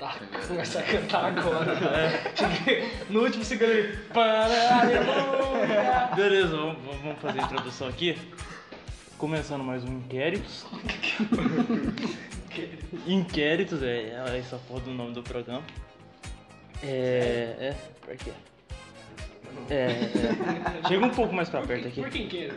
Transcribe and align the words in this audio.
Tá, 0.00 0.18
começar 0.48 0.80
a 0.80 0.82
cantar 0.82 1.24
agora. 1.26 1.76
Cheguei 2.34 2.90
no 3.10 3.20
último 3.20 3.44
segundo 3.44 3.70
ele. 3.70 3.98
Beleza, 6.16 6.56
vamos, 6.56 6.78
vamos 7.02 7.18
fazer 7.20 7.40
a 7.40 7.42
introdução 7.42 7.86
aqui. 7.86 8.16
Começando 9.18 9.62
mais 9.62 9.84
um 9.84 9.98
Inquéritos. 9.98 10.64
Inquéritos, 13.06 13.82
é, 13.82 14.14
é 14.26 14.38
essa 14.38 14.56
porra 14.56 14.80
do 14.80 14.90
nome 14.90 15.12
do 15.12 15.22
programa. 15.22 15.62
É. 16.82 17.56
É, 17.60 17.74
por 18.00 18.16
quê? 18.16 18.32
É, 19.68 19.74
é. 19.74 20.88
Chega 20.88 21.04
um 21.04 21.10
pouco 21.10 21.34
mais 21.34 21.50
pra 21.50 21.60
perto 21.60 21.88
aqui. 21.88 22.00
Por 22.00 22.08
quem 22.08 22.26
queira? 22.26 22.54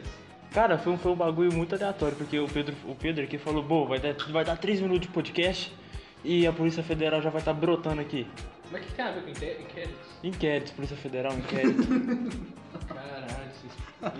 Cara, 0.54 0.78
foi 0.78 0.94
um, 0.94 0.98
foi 0.98 1.12
um 1.12 1.16
bagulho 1.18 1.52
muito 1.52 1.76
aleatório, 1.76 2.16
porque 2.16 2.40
o 2.40 2.48
Pedro, 2.48 2.74
o 2.86 2.96
Pedro 2.96 3.26
aqui 3.26 3.38
falou, 3.38 3.62
bom, 3.62 3.86
vai 3.86 4.00
dar, 4.00 4.14
vai 4.32 4.46
dar 4.46 4.56
3 4.56 4.80
minutos 4.80 5.08
de 5.08 5.14
podcast 5.14 5.83
e 6.24 6.48
a 6.48 6.54
Polícia 6.54 6.84
Federal 6.84 7.22
já 7.22 7.30
vai 7.30 7.42
estar 7.42 7.54
brotando 7.54 8.02
aqui. 8.02 8.28
Mas 8.72 8.86
que 8.86 8.94
tem 8.94 9.06
a 9.06 9.12
ver 9.12 9.24
com 9.24 9.30
inquéritos? 9.30 10.08
Inquéritos, 10.24 10.74
Polícia 10.74 10.98
Federal, 10.98 11.34
inquérito. 11.34 11.84
Caralho, 12.88 13.52
vocês. 13.54 13.74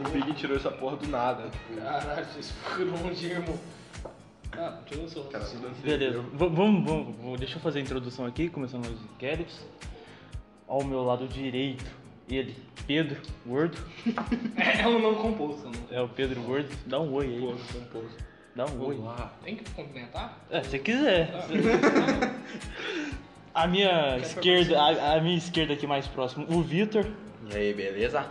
O 0.06 0.10
Big 0.12 0.34
tirou 0.34 0.56
essa 0.58 0.72
porra 0.72 0.98
do 0.98 1.08
nada. 1.08 1.50
Caralho, 1.76 2.26
vocês 2.26 2.52
foram 2.52 2.94
onde, 3.06 3.26
irmão? 3.28 3.58
Ah, 4.52 4.80
tirou 4.86 5.06
o 5.06 5.10
seu 5.10 5.24
Cara, 5.24 5.44
tudo 5.46 5.68
Beleza, 5.82 6.24
vamos, 6.34 6.54
vamos, 6.86 7.16
vamos- 7.18 7.40
deixa 7.40 7.56
eu 7.58 7.62
fazer 7.62 7.80
a 7.80 7.82
introdução 7.82 8.26
aqui, 8.26 8.50
começando 8.50 8.86
os 8.86 9.02
inquéritos. 9.02 9.66
Ao 10.68 10.84
meu 10.84 11.04
lado 11.04 11.28
direito, 11.28 11.84
ele, 12.30 12.56
Pedro 12.86 13.20
Gordo. 13.46 13.78
É 14.56 14.88
um 14.88 15.00
nome 15.02 15.18
composto, 15.18 15.64
não 15.66 15.98
É 15.98 16.02
o 16.02 16.08
Pedro 16.08 16.42
Gordo. 16.44 16.70
Dá 16.86 17.00
um 17.00 17.12
oi 17.14 17.26
aí. 17.28 17.40
composto. 17.42 18.33
Dá 18.56 18.66
um 18.68 18.86
oi. 18.86 18.98
Olá. 18.98 19.34
Tem 19.44 19.56
que 19.56 19.68
complementar? 19.72 20.38
É, 20.52 20.62
se 20.64 20.78
quiser. 20.78 21.32
A 23.54 23.68
minha 23.68 24.18
esquerda, 24.18 24.82
a, 24.82 25.14
a 25.14 25.22
minha 25.22 25.38
esquerda 25.38 25.74
aqui 25.74 25.86
mais 25.86 26.08
próximo, 26.08 26.48
o 26.50 26.64
Vitor. 26.64 27.06
E 27.52 27.56
aí, 27.56 27.72
beleza? 27.72 28.28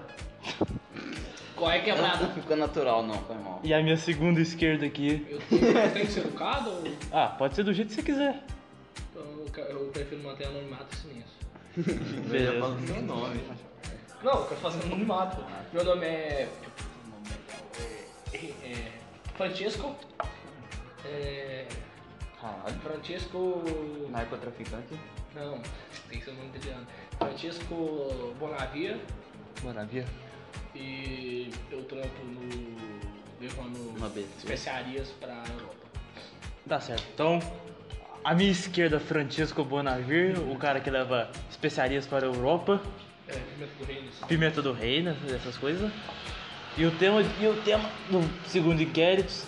Qual 1.54 1.70
é 1.70 1.78
quebrada? 1.78 2.26
não 2.26 2.34
ficou 2.34 2.56
natural 2.56 3.04
não, 3.04 3.14
foi 3.14 3.36
mal. 3.36 3.60
E 3.62 3.72
a 3.72 3.80
minha 3.80 3.96
segunda 3.96 4.40
esquerda 4.40 4.84
aqui. 4.84 5.24
Eu 5.30 5.38
tenho, 5.48 5.64
eu 5.78 5.92
tenho 5.92 6.06
que 6.06 6.12
ser 6.12 6.20
educado 6.20 6.70
ou 6.70 6.82
Ah, 7.12 7.28
pode 7.28 7.54
ser 7.54 7.62
do 7.62 7.72
jeito 7.72 7.90
que 7.90 7.94
você 7.94 8.02
quiser. 8.02 8.42
então 9.12 9.22
eu, 9.22 9.70
eu 9.70 9.86
prefiro 9.92 10.24
manter 10.24 10.48
anonimato 10.48 10.86
e 10.92 10.96
silêncio? 10.96 11.42
Beleza. 12.28 12.68
meu 12.68 13.02
nome. 13.02 13.40
Não, 14.24 14.32
eu 14.32 14.44
quero 14.46 14.60
fazer 14.60 14.82
anonimato. 14.86 15.44
Meu 15.72 15.84
nome 15.84 16.04
é. 16.04 16.48
é, 18.34 18.36
é 18.64 19.01
Francesco. 19.34 19.96
É, 21.04 21.66
Caralho. 22.40 22.74
Francesco. 22.82 23.62
Narcotraficante? 24.10 24.94
Não, 25.34 25.60
tem 26.08 26.18
que 26.18 26.24
ser 26.24 26.30
o 26.30 26.34
nome 26.34 26.48
italiano. 26.54 26.86
Francesco 27.18 28.34
Bonavia. 28.38 29.00
Maravilha. 29.64 30.06
E 30.74 31.50
eu 31.70 31.84
trampo 31.84 32.24
no. 32.24 32.76
levando 33.40 33.96
Uma 33.96 34.08
vez. 34.08 34.26
especiarias 34.38 35.08
pra 35.20 35.42
Europa. 35.52 35.76
Tá 36.68 36.80
certo. 36.80 37.04
Então, 37.14 37.38
a 38.24 38.34
minha 38.34 38.50
esquerda, 38.50 38.98
Francisco 39.00 39.64
Bonavir, 39.64 40.38
o 40.38 40.56
cara 40.56 40.80
que 40.80 40.90
leva 40.90 41.30
especiarias 41.50 42.06
para 42.06 42.26
a 42.26 42.28
Europa, 42.28 42.80
É, 43.28 43.32
pimenta 43.34 43.72
do 43.78 43.84
reino. 43.84 44.10
pimenta 44.28 44.62
do 44.62 44.72
reino, 44.72 45.16
essas 45.34 45.56
coisas. 45.56 45.90
E 46.76 46.86
o 46.86 46.90
tema, 46.92 47.20
e 47.20 47.46
o 47.46 47.62
tema 47.62 47.90
do 48.08 48.20
segundo 48.48 48.82
inquérito 48.82 49.46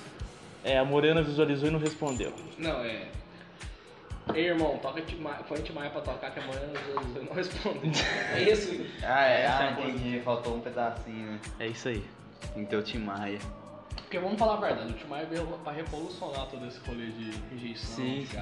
é 0.62 0.78
a 0.78 0.84
Morena 0.84 1.22
visualizou 1.22 1.68
e 1.68 1.72
não 1.72 1.78
respondeu. 1.78 2.32
Não, 2.58 2.80
é. 2.84 3.08
Ei, 4.34 4.46
irmão, 4.46 4.78
toca 4.78 5.02
põe 5.48 5.60
Timaya 5.60 5.90
pra 5.90 6.00
tocar 6.00 6.30
que 6.30 6.40
amanhã 6.40 6.60
eu 7.14 7.24
não 7.24 7.32
respondo. 7.34 7.80
É 8.34 8.42
esse. 8.42 8.90
Ah, 9.02 9.26
é, 9.26 9.42
é 9.42 9.46
ah, 9.46 9.68
a 9.68 9.70
boa. 9.72 9.88
entendi. 9.88 10.20
Faltou 10.20 10.56
um 10.56 10.60
pedacinho, 10.60 11.32
né? 11.32 11.40
É 11.60 11.66
isso 11.66 11.88
aí. 11.88 12.02
Tem 12.54 12.64
que 12.64 12.70
ter 12.70 12.76
o 12.76 12.82
Timaya. 12.82 13.38
Porque 13.96 14.18
vamos 14.18 14.38
falar 14.38 14.54
a 14.54 14.60
verdade, 14.60 14.92
o 14.92 14.96
Timaya 14.96 15.26
veio 15.26 15.46
pra 15.64 15.72
revolucionar 15.72 16.46
todo 16.46 16.66
esse 16.66 16.78
rolê 16.86 17.06
de 17.06 17.32
rejeição, 17.50 17.96
Sim, 17.96 18.20
de 18.20 18.26
sim. 18.26 18.36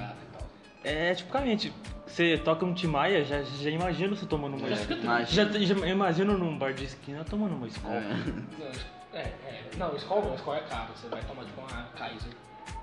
É, 0.83 1.13
tipicamente, 1.15 1.71
você 2.05 2.37
toca 2.37 2.65
um 2.65 2.73
Timaya, 2.73 3.23
já, 3.23 3.41
já 3.41 3.69
imagina 3.69 4.15
você 4.15 4.25
tomando 4.25 4.57
uma 4.57 4.67
Já 4.69 4.75
escola. 4.75 5.25
Já, 5.25 5.45
já 5.45 5.87
imagino 5.87 6.37
num 6.37 6.57
bar 6.57 6.73
de 6.73 6.83
esquina 6.85 7.23
tomando 7.23 7.55
uma 7.55 7.67
escola. 7.67 8.01
Não, 8.01 8.67
é, 9.13 9.21
é. 9.21 9.63
Não, 9.77 9.95
Skol 9.95 10.23
não, 10.23 10.35
Skol 10.35 10.55
é 10.55 10.59
caro. 10.61 10.89
Você 10.95 11.07
vai 11.07 11.21
tomar 11.23 11.45
tipo 11.45 11.61
uma 11.61 11.83
Kaiser. 11.97 12.31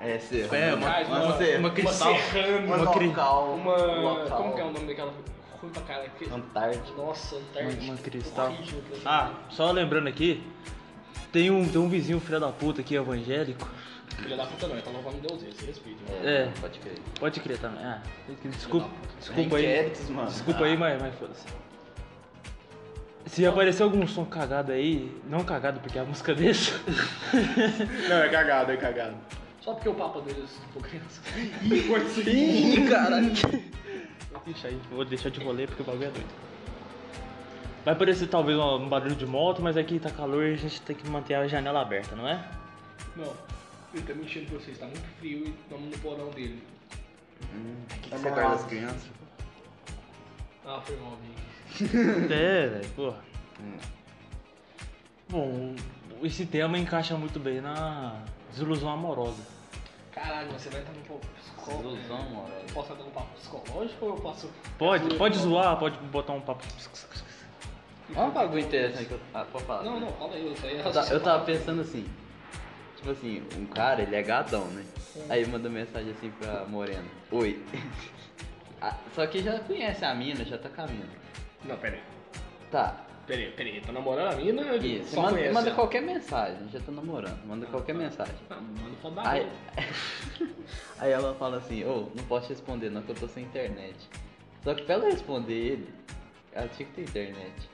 É, 0.00 0.19
ser. 0.19 0.49
É, 0.55 0.75
uma- 0.75 0.87
Kaiser, 0.91 1.12
uma- 1.12 1.25
uma, 1.25 1.37
uma 1.37 1.59
uma 1.59 1.71
cristal. 1.71 2.15
Serrano, 2.33 2.66
Uma 2.66 2.77
uma 2.77 2.84
local. 3.06 3.53
uma. 3.55 3.77
local. 3.77 4.37
Como 4.39 4.55
que 4.55 4.60
é 4.60 4.65
o 4.65 4.72
nome 4.72 4.87
daquela 4.87 5.12
ruim 5.60 5.71
pra 5.72 5.83
caralho? 5.83 6.10
Que- 6.19 6.25
Antártica. 6.33 6.97
Nossa, 6.97 7.37
Antártica. 7.37 7.83
Uma- 7.83 7.93
uma 7.93 7.97
cristal. 7.99 8.47
Horrível. 8.49 8.83
Ah, 9.05 9.31
só 9.50 9.71
lembrando 9.71 10.09
aqui, 10.09 10.43
tem 11.31 11.50
um, 11.50 11.69
tem 11.69 11.81
um 11.81 11.89
vizinho 11.89 12.19
filho 12.19 12.41
da 12.41 12.49
puta 12.49 12.81
aqui, 12.81 12.94
evangélico. 12.94 13.69
Filha 14.16 14.37
da 14.37 14.47
puta 14.47 14.66
não, 14.66 14.75
ele 14.75 14.82
tá 14.82 14.91
louvando 14.91 15.19
Deus, 15.19 15.43
esse 15.43 15.65
respeito. 15.65 15.98
É. 16.22 16.50
Pode 16.60 16.78
crer. 16.78 16.98
Pode 17.19 17.41
crer 17.41 17.59
também. 17.59 17.84
Ah, 17.84 18.03
desculpa, 18.44 18.91
desculpa 19.19 19.56
aí. 19.56 19.65
Inquéritos, 19.65 20.10
mano. 20.10 20.28
Desculpa 20.28 20.65
aí, 20.65 20.76
mas, 20.76 21.00
mas 21.00 21.15
foda-se. 21.15 21.47
Se 23.26 23.47
aparecer 23.47 23.82
algum 23.82 24.06
som 24.06 24.25
cagado 24.25 24.72
aí, 24.72 25.15
não 25.28 25.44
cagado 25.44 25.81
porque 25.81 25.98
é 25.98 26.03
a 26.03 26.04
música 26.04 26.34
desse. 26.34 26.72
Não, 28.09 28.16
é 28.16 28.28
cagado, 28.28 28.72
é 28.72 28.76
cagado. 28.76 29.16
Só 29.60 29.75
porque 29.75 29.88
o 29.88 29.94
papo 29.94 30.21
deles 30.22 30.59
é 30.59 30.66
tipo 30.66 30.81
criança. 30.81 31.21
Ih, 32.31 32.88
caralho. 32.88 33.31
Deixa 34.47 34.69
aí, 34.69 34.81
vou 34.91 35.04
deixar 35.04 35.31
de 35.31 35.38
rolê 35.44 35.66
porque 35.66 35.82
o 35.82 35.84
bagulho 35.84 36.09
é 36.09 36.10
doido. 36.10 36.28
Vai 37.84 37.94
parecer 37.94 38.27
talvez 38.27 38.59
um, 38.59 38.77
um 38.77 38.88
barulho 38.88 39.15
de 39.15 39.27
moto, 39.27 39.62
mas 39.62 39.77
aqui 39.77 39.98
tá 39.98 40.10
calor 40.10 40.44
e 40.44 40.54
a 40.54 40.56
gente 40.56 40.81
tem 40.82 40.97
que 40.97 41.09
manter 41.09 41.34
a 41.34 41.47
janela 41.47 41.82
aberta, 41.82 42.16
não 42.16 42.27
é? 42.27 42.42
Não, 43.15 43.32
ele 43.95 44.03
tá 44.05 44.15
mentindo 44.15 44.47
pra 44.51 44.59
vocês, 44.59 44.78
tá 44.78 44.87
muito 44.87 45.06
frio 45.19 45.47
e 45.47 45.51
estamos 45.51 45.91
no 45.91 45.99
porão 46.03 46.31
dele. 46.31 46.62
O 47.43 48.01
que 48.01 48.11
você 48.11 48.31
guarda 48.31 48.51
das 48.56 48.65
crianças? 48.67 49.11
Ah, 50.67 50.81
foi 50.84 50.97
mal, 50.97 51.17
Vini. 51.17 52.28
É, 52.33 52.67
velho, 52.69 52.89
porra. 52.91 53.25
Hum. 53.61 53.77
Bom, 55.28 55.75
esse 56.23 56.45
tema 56.47 56.78
encaixa 56.78 57.17
muito 57.17 57.39
bem 57.41 57.61
na 57.61 58.23
desilusão 58.51 58.91
amorosa. 58.91 59.43
Caralho, 60.12 60.49
mas 60.53 60.62
você 60.62 60.71
vai 60.71 60.81
entrar 60.81 60.93
num 60.93 61.03
pouco 61.03 61.25
psicológico. 61.28 61.89
Ilusão, 61.89 62.31
mano. 62.31 62.49
Eu 62.49 62.75
posso 62.75 62.93
entrar 62.93 63.05
num 63.05 63.11
papo 63.12 63.34
psicológico 63.37 64.05
ou 64.07 64.11
eu 64.17 64.21
posso. 64.21 64.51
Pode, 64.77 65.15
pode 65.17 65.39
zoar, 65.39 65.78
pode 65.78 65.97
botar 66.09 66.33
um 66.33 66.41
papo. 66.41 66.65
Olha 68.17 68.27
um 68.27 68.31
bagulho 68.33 68.61
interessante 68.61 69.07
que 69.07 69.12
eu. 69.15 69.21
Ah, 69.33 69.45
pode 69.51 69.65
falar. 69.65 69.84
Não, 69.84 70.01
não, 70.01 70.12
fala 70.15 70.34
aí, 70.34 70.53
isso 70.53 70.67
aí 70.67 70.77
é 70.78 70.81
Eu, 70.87 70.93
ta- 70.93 71.07
eu 71.12 71.21
tava 71.22 71.45
pensando 71.45 71.81
assim. 71.81 72.05
Tipo 73.00 73.12
assim, 73.12 73.43
um 73.56 73.65
cara, 73.65 74.03
ele 74.03 74.15
é 74.15 74.22
gadão, 74.22 74.66
né? 74.66 74.84
Aí 75.31 75.47
manda 75.47 75.71
mensagem 75.71 76.11
assim 76.11 76.31
pra 76.38 76.66
Morena. 76.66 77.09
Oi. 77.33 77.62
Ah, 78.83 78.97
Só 79.15 79.27
que 79.27 79.43
já 79.43 79.59
conhece 79.61 80.03
a 80.06 80.15
mina, 80.15 80.43
já 80.43 80.56
tá 80.56 80.71
com 80.71 80.81
a 80.81 80.87
mina. 80.87 81.05
Não, 81.66 81.77
pera 81.77 81.97
aí. 81.97 82.03
Tá. 82.71 83.05
Pera 83.27 83.39
aí, 83.39 83.50
pera 83.53 83.69
aí. 83.69 83.78
Tá 83.83 83.93
namorando 83.93 84.33
a 84.33 84.37
mina? 84.37 84.62
eu 84.62 84.77
Isso. 84.78 85.15
só 85.16 85.21
Manda, 85.21 85.53
manda 85.53 85.69
ela. 85.69 85.75
qualquer 85.75 86.00
mensagem, 86.00 86.66
já 86.72 86.81
tô 86.81 86.91
namorando. 86.91 87.44
Manda 87.47 87.66
qualquer 87.66 87.94
mensagem. 87.94 88.34
Não, 88.49 88.62
manda 88.62 88.97
foto 89.03 89.15
da 89.16 89.31
Aí, 89.31 89.41
rola. 89.43 90.49
aí 90.99 91.12
ela 91.12 91.34
fala 91.34 91.59
assim, 91.59 91.84
ô, 91.84 92.09
não 92.16 92.25
posso 92.25 92.47
te 92.47 92.55
responder 92.55 92.89
não, 92.89 93.03
que 93.03 93.10
eu 93.10 93.16
tô 93.16 93.28
sem 93.28 93.44
internet. 93.44 93.99
Só 94.65 94.72
que 94.72 94.83
pra 94.84 94.94
ela 94.94 95.05
responder 95.10 95.53
ele, 95.53 95.94
ela 96.53 96.69
tinha 96.69 96.89
que 96.89 96.94
ter 96.94 97.03
internet. 97.03 97.69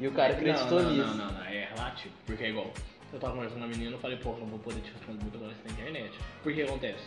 E 0.00 0.08
o 0.08 0.12
cara 0.12 0.32
acreditou 0.32 0.82
não, 0.82 0.90
nisso. 0.90 1.06
Não, 1.08 1.26
não, 1.26 1.32
não, 1.34 1.44
é 1.44 1.68
relativo. 1.74 2.14
Porque 2.24 2.44
é 2.44 2.48
igual. 2.48 2.70
Eu 3.12 3.18
tava 3.20 3.34
conversando 3.34 3.58
com 3.60 3.64
a 3.64 3.68
menina, 3.68 3.92
eu 3.92 3.98
falei, 3.98 4.16
pô, 4.18 4.32
não 4.36 4.46
vou 4.46 4.58
poder 4.58 4.80
te 4.80 4.90
responder 4.92 5.22
muito 5.22 5.36
agora 5.36 5.52
sem 5.62 5.72
internet. 5.72 6.12
Por 6.42 6.52
que 6.52 6.62
acontece? 6.62 7.04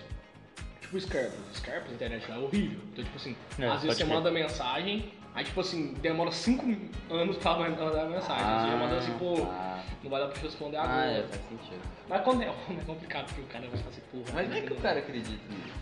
Tipo 0.81 0.99
Scarpas. 0.99 1.39
Scarpas, 1.53 1.91
a 1.91 1.93
internet 1.93 2.29
lá 2.29 2.35
é 2.35 2.39
horrível. 2.39 2.79
Então, 2.93 3.03
tipo 3.03 3.17
assim, 3.17 3.35
É, 3.59 3.65
às 3.65 3.81
vezes 3.81 3.85
pode 3.85 3.95
você 3.97 4.03
crer. 4.05 4.15
manda 4.15 4.31
mensagem, 4.31 5.13
aí 5.35 5.43
tipo 5.43 5.59
assim, 5.61 5.93
demora 5.95 6.31
5 6.31 6.65
anos 7.11 7.37
pra 7.37 7.57
mandar 7.59 8.01
a 8.01 8.05
mensagem. 8.09 8.43
você 8.45 8.71
já 8.71 8.77
manda 8.77 8.97
assim, 8.97 9.11
pô, 9.19 9.35
tá. 9.45 9.83
não 10.03 10.09
vai 10.09 10.21
dar 10.21 10.27
pra 10.29 10.37
te 10.39 10.43
responder 10.45 10.77
Ah, 10.77 10.83
agora. 10.83 11.11
é, 11.11 11.23
faz 11.27 11.41
sentido. 11.49 11.81
Mas 12.07 12.21
quando 12.23 12.41
é, 12.41 12.45
é 12.47 12.83
complicado, 12.85 13.25
porque 13.27 13.41
o 13.41 13.45
cara 13.45 13.67
vai 13.67 13.79
fazer 13.83 14.01
porra. 14.11 14.23
Mas 14.33 14.47
como 14.47 14.57
é 14.57 14.61
que 14.61 14.73
o 14.73 14.75
cara 14.77 14.99
acredita 14.99 15.29
nisso? 15.49 15.73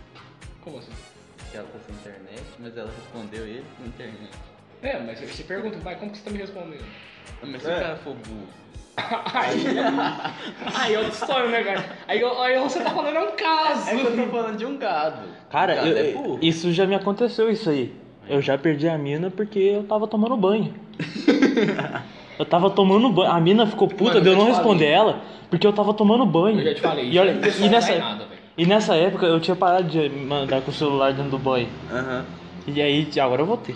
Como 0.62 0.78
assim? 0.78 0.92
Que 1.50 1.56
ela 1.56 1.68
tá 1.68 1.78
sem 1.86 1.94
internet, 1.94 2.42
mas 2.58 2.76
ela 2.76 2.90
respondeu 2.92 3.46
ele 3.46 3.64
com 3.78 3.86
internet. 3.86 4.30
É, 4.82 4.98
mas 5.00 5.20
você 5.20 5.42
pergunta, 5.44 5.78
vai, 5.78 5.96
como 5.96 6.10
que 6.10 6.18
você 6.18 6.24
tá 6.24 6.30
me 6.30 6.38
respondendo? 6.38 6.84
Mas 7.42 7.62
se 7.62 7.70
É. 7.70 7.76
o 7.76 7.80
cara 7.80 7.96
for 7.96 8.14
burro, 8.14 8.46
Aí, 9.34 9.64
aí 10.74 10.94
é 10.94 10.98
outra 10.98 11.12
história, 11.12 11.48
né, 11.48 11.62
cara? 11.62 11.84
Aí, 12.06 12.22
aí 12.24 12.58
você 12.58 12.80
tá 12.80 12.90
falando 12.90 13.16
é 13.16 13.20
um 13.20 13.32
caso. 13.32 13.88
É 13.90 13.94
que 13.96 14.00
eu 14.06 14.16
tô 14.16 14.30
falando 14.30 14.56
de 14.56 14.66
um 14.66 14.76
gado. 14.76 15.22
Cara, 15.50 15.74
gado 15.76 15.88
eu- 15.88 15.96
é 15.96 16.12
burro. 16.12 16.38
isso 16.42 16.72
já 16.72 16.86
me 16.86 16.94
aconteceu, 16.94 17.50
isso 17.50 17.70
aí. 17.70 17.92
Eu 18.28 18.42
já 18.42 18.58
perdi 18.58 18.88
a 18.88 18.98
mina 18.98 19.30
porque 19.30 19.58
eu 19.58 19.82
tava 19.84 20.06
tomando 20.06 20.36
banho. 20.36 20.74
Eu 22.38 22.44
tava 22.44 22.70
tomando 22.70 23.08
banho. 23.10 23.30
A 23.30 23.40
mina 23.40 23.66
ficou 23.66 23.88
puta 23.88 24.04
Mano, 24.14 24.20
de 24.20 24.28
eu 24.28 24.36
não 24.36 24.46
responder 24.46 24.84
falei. 24.84 24.92
ela 24.92 25.20
porque 25.50 25.66
eu 25.66 25.72
tava 25.72 25.94
tomando 25.94 26.26
banho. 26.26 26.60
Eu 26.60 26.64
já 26.66 26.74
te 26.74 26.80
falei, 26.80 27.08
E, 27.10 27.18
olha, 27.18 27.48
isso 27.48 27.58
e, 27.58 27.62
não 27.64 27.70
nessa, 27.70 27.96
nada, 27.96 28.24
velho. 28.26 28.40
e 28.58 28.66
nessa 28.66 28.94
época 28.96 29.24
eu 29.26 29.40
tinha 29.40 29.56
parado 29.56 29.84
de 29.88 30.08
mandar 30.10 30.60
com 30.60 30.70
o 30.70 30.74
celular 30.74 31.12
dentro 31.12 31.30
do 31.30 31.38
banho. 31.38 31.68
Aham. 31.90 32.24
E 32.66 32.82
aí, 32.82 33.08
agora 33.18 33.40
eu 33.42 33.46
voltei. 33.46 33.74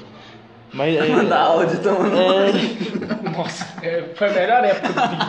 Mas 0.73 0.97
é, 0.97 1.07
Manda 1.09 1.39
áudio 1.39 1.83
tomando. 1.83 2.17
é, 2.17 3.31
Nossa, 3.37 3.87
é, 3.87 4.03
foi 4.15 4.29
a 4.29 4.33
melhor 4.33 4.65
época 4.65 4.89
do 4.89 5.01
vídeo. 5.11 5.27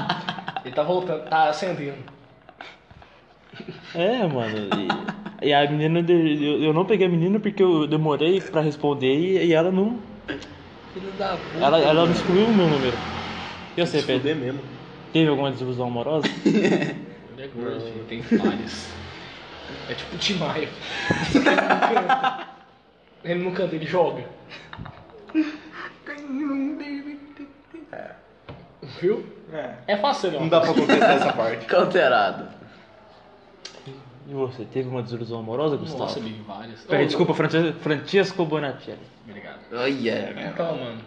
Ele 0.66 0.76
tá 0.76 0.84
voltando, 0.84 1.24
tá 1.30 1.50
acendendo. 1.50 1.98
é, 3.94 4.26
mano. 4.26 4.70
E, 5.42 5.48
e 5.50 5.54
a 5.54 5.70
menina, 5.70 6.02
de- 6.02 6.44
eu, 6.44 6.64
eu 6.64 6.74
não 6.74 6.86
peguei 6.86 7.08
a 7.08 7.10
menina 7.10 7.40
porque 7.40 7.62
eu 7.62 7.86
demorei 7.88 8.40
pra 8.40 8.62
responder 8.62 9.14
e, 9.14 9.46
e 9.48 9.54
ela 9.54 9.72
não. 9.72 10.00
Filho 10.94 11.12
da 11.18 11.36
puta. 11.36 11.66
Ela, 11.66 11.80
ela 11.82 12.06
não 12.06 12.12
excluiu 12.12 12.48
o 12.48 12.54
meu 12.56 12.70
número. 12.70 12.98
E 13.76 13.86
você, 13.86 14.00
Se 14.00 14.08
Pedro? 14.08 14.36
mesmo. 14.36 14.62
Teve 15.12 15.28
alguma 15.30 15.52
desilusão 15.52 15.88
amorosa? 15.88 16.28
Ele 16.46 16.98
é 17.38 17.48
gordo, 17.48 18.06
tem 18.08 18.22
várias. 18.22 18.90
É 19.90 19.94
tipo 19.94 20.16
o 20.16 20.18
Tim 20.18 20.36
Maia. 20.36 20.70
Ele 23.24 23.42
não 23.44 23.52
canta, 23.52 23.74
ele 23.74 23.86
joga. 23.86 24.26
Viu? 29.00 29.26
É. 29.52 29.76
É 29.88 29.98
fácil, 29.98 30.32
não. 30.32 30.42
Não 30.42 30.50
dá 30.50 30.62
pra 30.62 30.74
contestar 30.74 31.12
essa 31.12 31.34
parte. 31.34 31.66
Cauterado. 31.66 32.48
E 34.26 34.34
você, 34.34 34.64
teve 34.66 34.88
uma 34.88 35.04
desilusão 35.04 35.40
amorosa, 35.40 35.76
Gustavo? 35.76 36.04
Nossa, 36.04 36.20
li 36.20 36.34
várias. 36.48 36.82
Peraí, 36.86 37.06
desculpa, 37.06 37.34
Frances- 37.34 37.76
Francesco 37.82 38.46
Bonatelli. 38.46 39.00
Obrigado. 39.28 39.60
Olha. 39.74 40.50
Então, 40.50 40.78
mano. 40.78 41.02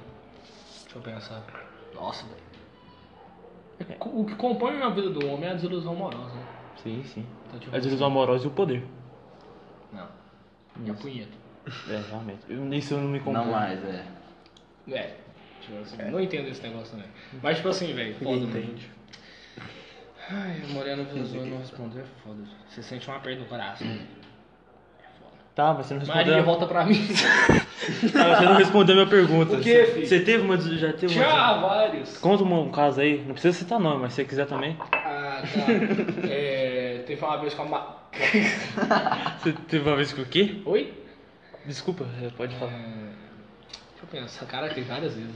Deixa 0.85 0.97
eu 0.99 1.03
pensar. 1.03 1.43
Nossa, 1.95 2.25
velho. 2.27 2.47
É 3.91 3.97
O 4.07 4.25
que 4.25 4.35
compõe 4.35 4.81
a 4.83 4.89
vida 4.91 5.11
do 5.11 5.27
homem 5.27 5.49
é 5.49 5.53
a 5.53 5.55
desilusão 5.55 5.93
amorosa. 5.93 6.35
né? 6.35 6.47
Sim, 6.83 7.03
sim. 7.05 7.27
Então, 7.49 7.59
tipo 7.61 7.75
A 7.75 7.79
desilusão 7.79 8.07
amorosa 8.07 8.45
e 8.45 8.49
o 8.49 8.51
poder. 8.51 8.85
Não. 9.93 10.07
E 10.85 10.91
a 10.91 10.95
punheta. 10.95 11.33
É, 11.89 12.03
realmente. 12.11 12.41
Eu- 12.49 12.73
Isso 12.75 12.95
eu 12.95 12.99
não 13.01 13.09
me 13.09 13.19
compõe. 13.19 13.45
Não 13.45 13.51
mais, 13.51 13.83
é. 13.85 14.05
É. 14.91 15.11
Tipo 15.61 15.79
assim, 15.81 15.97
não 16.11 16.21
entendo 16.21 16.49
esse 16.49 16.63
negócio 16.63 16.93
também. 16.93 17.09
Mas, 17.43 17.57
tipo 17.57 17.69
assim, 17.69 17.93
velho, 17.93 18.15
foda. 18.17 18.37
Entende. 18.37 18.89
Ai, 20.31 20.63
a 20.65 20.73
Morena 20.73 21.05
vazou 21.05 21.47
e 21.47 21.51
não 21.51 21.59
respondeu, 21.59 22.03
é 22.03 22.07
foda. 22.25 22.43
Você 22.69 22.83
sente 22.83 23.09
uma 23.09 23.19
perda 23.21 23.41
no 23.43 23.47
coração. 23.47 23.87
É 23.87 25.07
foda. 25.21 25.37
Tá, 25.55 25.73
mas 25.75 25.87
você 25.87 25.95
não 25.95 26.01
respondeu. 26.01 26.27
Maria, 26.27 26.43
volta 26.43 26.67
pra 26.67 26.85
mim. 26.85 27.01
Ah, 28.15 28.37
você 28.37 28.45
não 28.45 28.55
respondeu 28.57 28.95
a 28.95 28.97
minha 28.99 29.09
pergunta. 29.09 29.55
O 29.57 29.61
quê, 29.61 29.85
Você- 29.87 29.93
filho? 29.93 30.07
Você 30.07 30.21
teve 30.21 30.43
uma 30.45 30.59
já 30.59 30.93
teve 30.93 31.15
uma 31.15 31.25
Já, 31.25 31.53
vários. 31.61 32.19
Conta 32.19 32.43
um, 32.43 32.61
um 32.63 32.71
caso 32.73 33.01
aí, 33.01 33.19
não 33.25 33.33
precisa 33.35 33.57
citar 33.57 33.79
nome, 33.79 34.03
mas 34.03 34.13
se 34.13 34.17
você 34.17 34.25
quiser 34.25 34.47
também. 34.47 34.77
Ah, 34.93 35.43
tá. 35.43 36.29
É, 36.29 37.05
teve 37.07 37.25
uma 37.25 37.37
vez 37.39 37.55
com 37.55 37.63
a 37.63 37.67
Ma... 37.67 37.97
Você 39.39 39.53
teve 39.69 39.89
uma 39.89 39.97
vez 39.97 40.13
com 40.13 40.23
o 40.23 40.27
quê? 40.27 40.61
Oi? 40.65 40.93
Desculpa, 41.65 42.05
é, 42.23 42.29
pode 42.31 42.55
É, 42.55 42.59
falar. 42.59 42.73
deixa 42.73 43.26
eu 44.03 44.09
pensar, 44.21 44.47
cara, 44.47 44.69
tem 44.69 44.85
várias 44.85 45.15
vezes. 45.15 45.35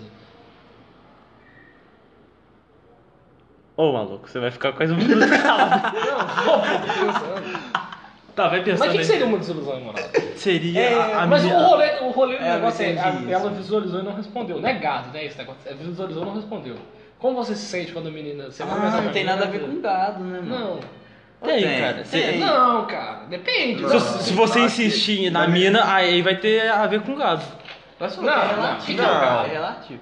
Ô 3.76 3.92
maluco, 3.92 4.28
você 4.28 4.38
vai 4.38 4.50
ficar 4.50 4.72
quase 4.72 4.92
um 4.92 4.96
minuto 4.96 5.26
calado. 5.42 5.96
Não, 5.96 6.44
vou, 6.44 6.58
tô 6.60 6.86
pensando. 7.06 7.80
Tá, 8.36 8.48
vai 8.48 8.62
pensando 8.62 8.78
Mas 8.80 8.88
o 8.88 8.90
que, 8.92 8.96
que 8.98 8.98
aí. 8.98 9.04
seria 9.04 9.26
uma 9.26 9.38
desilusão 9.38 9.76
amorosa? 9.76 10.10
Seria 10.36 10.80
É, 10.80 10.94
a, 11.14 11.22
a 11.22 11.26
mas 11.26 11.42
minha... 11.42 11.56
o 11.56 11.62
rolê, 11.62 11.90
o 12.00 12.10
rolê 12.10 12.38
do 12.38 12.44
É, 12.44 12.50
eu 12.50 12.54
negócio 12.54 12.82
é, 12.84 12.92
entendi 12.92 13.06
a- 13.06 13.10
isso. 13.20 13.30
ela 13.30 13.50
visualizou 13.50 14.00
e 14.00 14.02
não 14.04 14.14
respondeu. 14.14 14.60
Não 14.60 14.68
é 14.68 14.74
gado, 14.74 15.12
né? 15.12 15.24
Esse 15.24 15.38
negócio. 15.38 15.60
Ela 15.66 15.76
visualizou 15.76 16.22
e 16.22 16.26
não 16.26 16.34
respondeu. 16.34 16.76
Como 17.18 17.36
você 17.36 17.54
se 17.54 17.64
sente 17.66 17.92
quando 17.92 18.08
a 18.08 18.10
menina. 18.10 18.50
Você 18.50 18.62
Ah, 18.62 18.66
não 18.66 18.90
tem 18.90 19.24
menina, 19.24 19.32
nada 19.36 19.44
a 19.46 19.48
ver 19.48 19.60
com 19.60 19.80
gado, 19.80 20.24
né, 20.24 20.40
mano? 20.40 20.58
Não. 20.76 20.80
Tem, 21.48 21.62
Tem, 21.62 21.80
cara. 21.80 22.04
tem. 22.10 22.38
Não, 22.38 22.86
cara. 22.86 23.24
Depende. 23.28 23.88
Se, 23.88 24.00
se 24.24 24.32
você 24.34 24.60
insistir 24.60 25.30
na 25.30 25.48
mina, 25.48 25.90
aí 25.92 26.20
vai 26.22 26.36
ter 26.36 26.70
a 26.70 26.86
ver 26.86 27.00
com 27.02 27.14
gado. 27.16 27.42
Mas 28.00 28.16
Não, 28.16 28.24
é 28.32 28.36
não, 28.36 28.54
relativo. 28.56 29.02
é 29.02 29.04
um 29.04 29.08
cara? 29.20 29.46
É 29.46 29.52
relativo. 29.52 30.00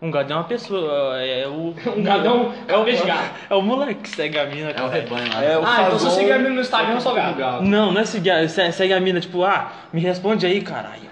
Um 0.00 0.10
gado 0.12 0.32
é 0.32 0.36
uma 0.36 0.44
pessoa, 0.44 1.20
é 1.20 1.46
o... 1.48 1.74
Um 1.96 2.02
gadão 2.02 2.52
é 2.68 2.76
o 2.76 2.84
peixe 2.84 3.04
gado. 3.04 3.30
É 3.50 3.54
o 3.54 3.62
moleque 3.62 4.02
que 4.02 4.08
segue 4.10 4.38
a 4.38 4.46
mina, 4.46 4.70
É 4.70 4.82
o 4.82 4.88
rebanho 4.88 5.28
lá. 5.32 5.42
É 5.42 5.58
o 5.58 5.64
Ah, 5.66 5.82
então 5.86 5.98
se 5.98 6.04
eu 6.06 6.10
seguir 6.12 6.32
a 6.32 6.38
mina 6.38 6.50
no 6.50 6.60
Instagram, 6.60 6.94
eu 6.94 7.00
sou 7.00 7.14
gado. 7.14 7.62
Não, 7.64 7.90
não 7.92 8.00
é 8.00 8.04
seguir, 8.04 8.48
se- 8.48 8.72
segue 8.72 8.92
a 8.92 9.00
mina, 9.00 9.18
tipo, 9.20 9.42
ah, 9.44 9.72
me 9.92 10.00
responde 10.00 10.46
aí, 10.46 10.60
caralho. 10.60 11.08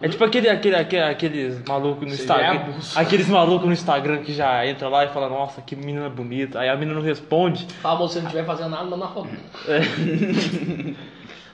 É 0.00 0.08
tipo 0.08 0.24
aquele, 0.24 0.48
aquele, 0.48 0.74
aquele, 0.74 1.02
aqueles 1.02 1.62
malucos 1.64 2.06
no 2.08 2.12
Instagram. 2.14 2.60
é. 2.96 3.00
Aqueles 3.00 3.28
malucos 3.28 3.66
no 3.66 3.72
Instagram 3.72 4.18
que 4.18 4.32
já 4.32 4.66
entra 4.66 4.88
lá 4.88 5.04
e 5.04 5.08
fala, 5.08 5.28
nossa, 5.28 5.60
que 5.62 5.76
menina 5.76 6.08
bonita. 6.08 6.58
Aí 6.60 6.68
a 6.68 6.74
menina 6.74 6.94
não 6.98 7.02
responde. 7.06 7.66
Fala, 7.80 7.96
se 8.08 8.14
você 8.14 8.18
não 8.20 8.26
estiver 8.26 8.44
fazendo 8.44 8.70
nada, 8.70 8.82
manda 8.84 8.96
uma 8.96 9.08
foto. 9.08 9.28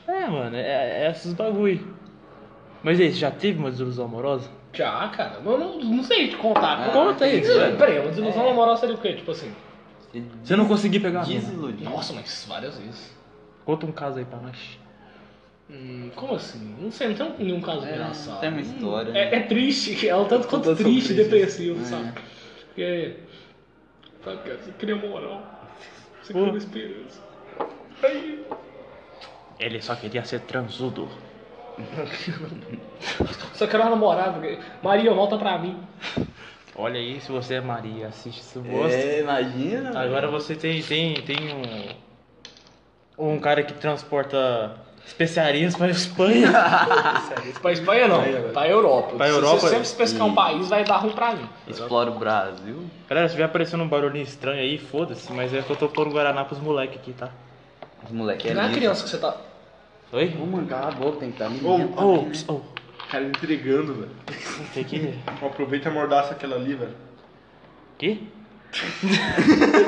É, 0.07 0.27
mano, 0.27 0.57
é, 0.57 1.05
é 1.05 1.11
esses 1.11 1.35
bagulho. 1.35 1.98
Mas 2.89 2.99
e 2.99 3.03
aí, 3.03 3.13
você 3.13 3.19
já 3.19 3.31
teve 3.31 3.59
uma 3.59 3.71
desilusão 3.71 4.07
amorosa? 4.07 4.49
Já, 4.73 5.07
cara. 5.09 5.43
Eu 5.45 5.59
não, 5.59 5.79
não 5.79 6.03
sei 6.03 6.29
te 6.29 6.37
contar. 6.39 6.87
Ah, 6.89 6.91
Conta 6.91 7.27
aí. 7.27 7.43
Peraí, 7.43 7.77
Peraí, 7.77 7.99
uma 7.99 8.09
desilusão 8.09 8.49
amorosa 8.49 8.81
seria 8.81 8.95
o 8.95 8.99
quê? 8.99 9.13
Tipo 9.13 9.31
assim. 9.33 9.53
Você 10.43 10.57
não 10.57 10.67
conseguiu 10.67 11.03
pegar 11.03 11.21
a 11.21 11.27
mina? 11.27 11.39
Desiludido. 11.39 11.85
Nossa, 11.85 12.15
mas 12.15 12.47
várias 12.49 12.79
vezes. 12.79 13.15
Conta 13.67 13.85
um 13.85 13.93
caso 13.93 14.19
aí 14.19 14.25
pra 14.25 14.39
nós. 14.39 14.57
Hum, 15.71 16.11
como 16.17 16.35
assim? 16.35 16.77
Não 16.81 16.91
sei, 16.91 17.09
não 17.09 17.15
tem 17.15 17.45
nenhum 17.45 17.61
caso 17.61 17.85
É, 17.85 17.93
engraçado. 17.93 18.41
tem 18.41 18.49
uma 18.49 18.61
história, 18.63 19.13
É, 19.13 19.35
é 19.37 19.41
triste, 19.41 20.09
é 20.09 20.17
um 20.17 20.25
tanto 20.25 20.49
quanto 20.49 20.65
Todas 20.65 20.79
são 20.79 20.91
triste 20.91 21.13
e 21.13 21.15
tristes. 21.15 21.31
depressivo, 21.31 21.81
É. 21.83 21.85
sabe? 21.85 22.13
Porque. 22.69 23.17
Sabe, 24.25 24.37
cara, 24.45 24.59
você 24.65 24.73
cria 24.79 24.97
moral. 24.97 25.43
Você 26.23 26.33
Pô. 26.33 26.39
cria 26.39 26.53
uma 26.53 26.57
esperança. 26.59 27.21
Aí. 28.03 28.47
Ele 29.61 29.83
só 29.83 29.95
queria 29.95 30.25
ser 30.25 30.41
transudo. 30.41 31.07
Só 33.55 33.67
quero 33.67 33.83
uma 33.83 33.91
namorada. 33.91 34.41
Maria, 34.83 35.13
volta 35.13 35.37
pra 35.37 35.59
mim. 35.59 35.77
Olha 36.75 37.01
aí, 37.01 37.21
se 37.21 37.33
você 37.33 37.55
é 37.55 37.61
Maria, 37.61 38.07
assiste 38.07 38.43
se 38.43 38.59
gosta. 38.59 38.97
É, 38.97 39.21
imagina. 39.21 39.99
Agora 39.99 40.29
você 40.29 40.55
tem, 40.55 40.81
tem, 40.83 41.15
tem 41.23 41.37
um. 43.19 43.35
Um 43.35 43.41
cara 43.41 43.65
que 43.65 43.73
transporta 43.75 44.77
especiarias 45.05 45.75
para 45.75 45.87
a 45.87 45.91
Espanha. 45.91 46.53
Pra 47.61 47.73
Espanha 47.73 48.07
não, 48.07 48.19
Espanha, 48.19 48.41
velho. 48.41 48.53
pra 48.53 48.69
Europa. 48.69 49.17
Pra 49.17 49.27
Se 49.27 49.33
Europa, 49.33 49.61
você 49.61 49.69
sempre 49.71 49.89
se 49.89 49.97
pescar 49.97 50.27
um 50.27 50.35
país, 50.35 50.69
vai 50.69 50.85
dar 50.85 50.99
ruim 50.99 51.13
pra 51.13 51.35
mim. 51.35 51.49
Explora 51.67 52.11
o 52.11 52.19
Brasil. 52.19 52.85
Galera, 53.09 53.29
se 53.29 53.35
vier 53.35 53.49
aparecendo 53.49 53.83
um 53.83 53.89
barulhinho 53.89 54.23
estranho 54.23 54.61
aí, 54.61 54.79
foda-se, 54.79 55.33
mas 55.33 55.53
é 55.53 55.63
que 55.63 55.71
eu 55.71 55.77
tô 55.77 55.89
pondo 55.89 56.11
Guaraná 56.11 56.45
pros 56.45 56.61
moleques 56.61 56.99
aqui, 56.99 57.13
tá? 57.13 57.31
Os 58.05 58.13
moleque 58.13 58.51
é 58.51 58.55
não 58.55 58.63
é 58.63 58.73
criança 58.73 59.03
que 59.03 59.11
você 59.11 59.19
tá. 59.19 59.35
Oi? 60.13 60.35
Mano, 60.35 60.67
cala 60.67 60.89
a 60.89 60.91
boca, 60.93 61.19
tem 61.19 61.31
que 61.31 61.35
estar 61.43 61.51
menino. 61.51 61.93
Oh, 61.97 62.25
ps- 62.31 62.45
oh, 62.49 62.61
Cara 63.11 63.25
entregando, 63.25 63.95
velho. 63.95 64.11
tem 64.75 64.85
que. 64.85 65.15
Aproveita 65.45 65.89
e 65.89 65.93
mordaça 65.93 66.33
aquela 66.33 66.57
ali, 66.57 66.75
velho. 66.75 66.95
Que? 67.99 68.27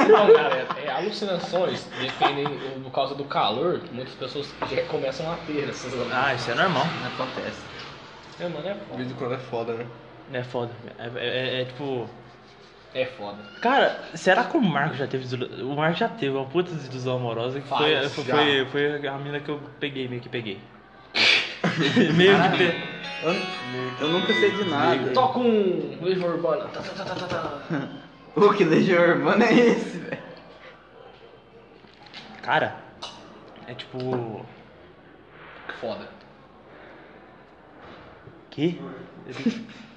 Não, 0.09 0.33
cara, 0.35 0.67
é, 0.79 0.87
é 0.87 0.91
alucinações. 0.91 1.87
Dependem 2.01 2.47
por 2.83 2.91
causa 2.93 3.15
do 3.15 3.25
calor, 3.25 3.81
muitas 3.93 4.15
pessoas 4.15 4.53
já 4.71 4.83
começam 4.85 5.31
a 5.31 5.37
ter 5.47 5.69
essas 5.69 5.93
Ah, 6.13 6.35
isso 6.35 6.51
é 6.51 6.55
normal. 6.55 6.85
Não 7.03 7.07
acontece. 7.27 7.61
É, 8.39 8.49
mano, 8.49 8.67
é 8.67 8.73
De 8.75 8.81
foda. 8.81 8.97
vez 8.97 9.11
em 9.11 9.15
quando 9.15 9.35
é 9.35 9.39
foda, 9.39 9.73
né? 9.75 9.87
É 10.33 10.43
foda. 10.43 10.71
É, 10.99 11.05
é- 11.07 11.11
é- 11.59 11.61
é 11.61 11.65
tipo. 11.67 12.09
É 12.93 13.07
foda. 13.07 13.39
Cara, 13.61 14.01
será 14.15 14.45
que 14.45 14.57
o 14.57 14.61
Marco 14.61 14.97
já 14.97 15.07
teve 15.07 15.23
desilusão? 15.23 15.71
O 15.71 15.77
Marco 15.77 15.97
já 15.97 16.09
teve 16.09 16.35
uma 16.35 16.47
puta 16.47 16.73
desilusão 16.73 17.17
amorosa 17.17 17.61
que 17.61 17.69
foi, 17.69 18.09
foi, 18.09 18.25
já. 18.25 18.37
foi, 18.37 18.67
foi 18.67 19.07
a 19.07 19.19
mina 19.19 19.39
que 19.39 19.49
eu 19.49 19.61
peguei, 19.79 20.09
meio 20.09 20.21
que 20.21 20.29
peguei. 20.29 20.61
meio 22.17 22.37
que 22.43 22.57
pe... 22.57 23.01
Eu, 23.23 23.35
eu 24.01 24.09
nunca 24.09 24.33
sei 24.33 24.51
de 24.51 24.65
nada. 24.65 25.13
Toca 25.13 25.39
um 25.39 25.99
Legião 26.01 26.31
Urbana. 26.31 26.65
Tá, 26.69 26.81
tá, 26.81 27.05
tá, 27.05 27.27
tá. 27.27 27.61
O 28.35 28.55
que 28.55 28.65
Legião 28.65 29.03
Urbana 29.03 29.45
é 29.45 29.53
esse, 29.53 29.99
velho? 29.99 30.23
Cara, 32.43 32.77
é 33.67 33.75
tipo. 33.75 34.47
Foda. 35.81 36.09
Que? 38.51 38.81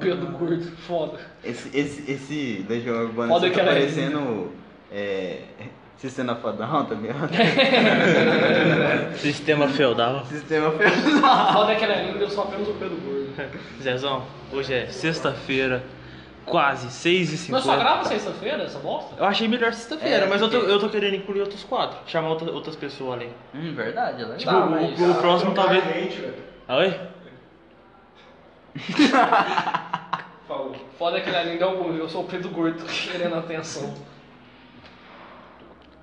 Pedro 0.00 0.26
Gordo, 0.38 0.70
foda. 0.86 1.18
Esse, 1.44 1.68
esse, 1.76 2.10
esse 2.10 2.66
Legião 2.68 2.96
Urbana 3.02 3.32
Foda 3.32 3.50
tá 3.50 3.64
parecendo. 3.64 4.52
É. 4.92 5.40
Sistema 5.98 6.36
fodão, 6.36 6.84
tá 6.84 6.94
ligado? 6.94 7.28
Sistema 9.18 9.66
feudal. 9.68 10.24
Sistema 10.26 10.70
fodão. 10.70 11.52
Foda 11.52 11.74
que 11.74 11.84
ela 11.84 11.94
é 11.94 12.06
linda, 12.06 12.20
eu 12.20 12.30
só 12.30 12.42
apenas 12.42 12.68
o 12.68 12.74
Pedro 12.74 12.96
Gordo. 12.98 13.28
Zezão, 13.82 14.22
hoje 14.52 14.74
é 14.74 14.86
sexta-feira, 14.86 15.82
quase 16.46 16.86
6h50. 16.86 17.50
Nós 17.50 17.64
só 17.64 17.76
grava 17.76 18.04
sexta-feira 18.04 18.62
essa 18.62 18.78
bosta? 18.78 19.16
Eu 19.18 19.24
achei 19.24 19.48
melhor 19.48 19.72
sexta-feira, 19.72 20.24
É, 20.24 20.28
mas 20.28 20.40
eu 20.40 20.48
tô, 20.48 20.58
eu 20.58 20.78
tô 20.78 20.88
querendo 20.88 21.16
incluir 21.16 21.40
outros 21.40 21.64
quatro. 21.64 21.98
Chamar 22.06 22.28
outra- 22.28 22.50
outras 22.52 22.76
pessoas 22.76 23.14
além. 23.14 23.30
Hum, 23.54 23.74
verdade, 23.74 24.22
ela 24.22 24.34
é 24.34 24.36
Tipo, 24.36 24.52
Tá, 24.52 24.64
o- 24.66 24.70
mas- 24.70 25.00
o, 25.00 25.14
próximo 25.16 25.52
talvez. 25.52 25.82
Gente. 25.84 26.22
Oi? 26.68 26.94
Falou. 30.46 30.74
Foda 30.98 31.20
que 31.20 31.28
ela 31.28 31.40
é 31.40 31.44
linda, 31.44 31.64
eu, 31.64 32.08
sou 32.08 32.22
o 32.22 32.26
Pedro 32.26 32.50
Gordo, 32.50 32.84
querendo 33.10 33.36
atenção. 33.36 33.94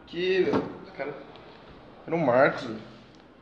Que, 0.08 0.44
velho. 0.44 0.64
Cara. 0.98 1.14
Era 2.08 2.16
o 2.16 2.20
Marcos, 2.20 2.64
velho. 2.64 2.80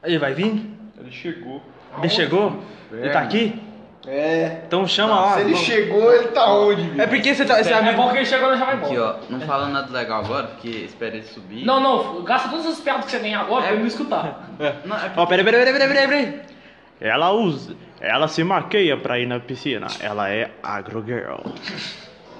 Ele 0.03 0.17
vai 0.17 0.33
vir? 0.33 0.69
Ele 0.99 1.11
chegou. 1.11 1.61
Ele 1.97 2.09
chegou? 2.09 2.63
Ele 2.91 3.09
tá 3.09 3.21
aqui? 3.21 3.61
É. 4.05 4.63
Então 4.67 4.85
chama 4.85 5.19
lá. 5.19 5.33
Se 5.35 5.41
ele 5.41 5.53
Vamos. 5.53 5.65
chegou, 5.65 6.13
ele 6.13 6.27
tá 6.29 6.53
onde, 6.53 6.81
viu? 6.89 7.01
É 7.01 7.07
porque 7.07 7.33
você 7.33 7.45
tá. 7.45 7.63
Você 7.63 7.73
é 7.73 7.77
É 7.77 7.93
bom 7.93 8.09
que 8.11 8.17
ele 8.17 8.25
chegou 8.25 8.53
e 8.53 8.57
já 8.57 8.65
vai 8.65 8.75
embora. 8.75 8.91
Aqui, 8.91 8.99
ó. 8.99 9.15
Não 9.29 9.39
fala 9.41 9.67
nada 9.69 9.91
legal 9.93 10.23
agora, 10.23 10.47
porque 10.47 10.69
espera 10.69 11.15
ele 11.15 11.25
subir. 11.25 11.65
Não, 11.65 11.79
não, 11.79 12.21
gasta 12.23 12.49
todas 12.49 12.65
as 12.65 12.81
piadas 12.81 13.05
que 13.05 13.11
você 13.11 13.19
tem 13.19 13.33
agora 13.33 13.63
pra 13.63 13.71
ele 13.73 13.81
me 13.81 13.87
escutar. 13.87 14.49
Não, 14.83 14.97
é 14.97 15.11
Ó, 15.15 15.25
peraí, 15.25 15.45
peraí, 15.45 15.63
peraí, 15.63 15.73
peraí, 15.73 15.87
peraí, 15.87 16.07
peraí. 16.07 16.41
Ela 16.99 17.31
usa. 17.31 17.75
Ela 18.03 18.27
se 18.27 18.43
maqueia 18.43 18.97
pra 18.97 19.17
ir 19.17 19.25
na 19.25 19.39
piscina. 19.39 19.87
Ela 20.01 20.29
é 20.29 20.51
agrogirl. 20.61 21.37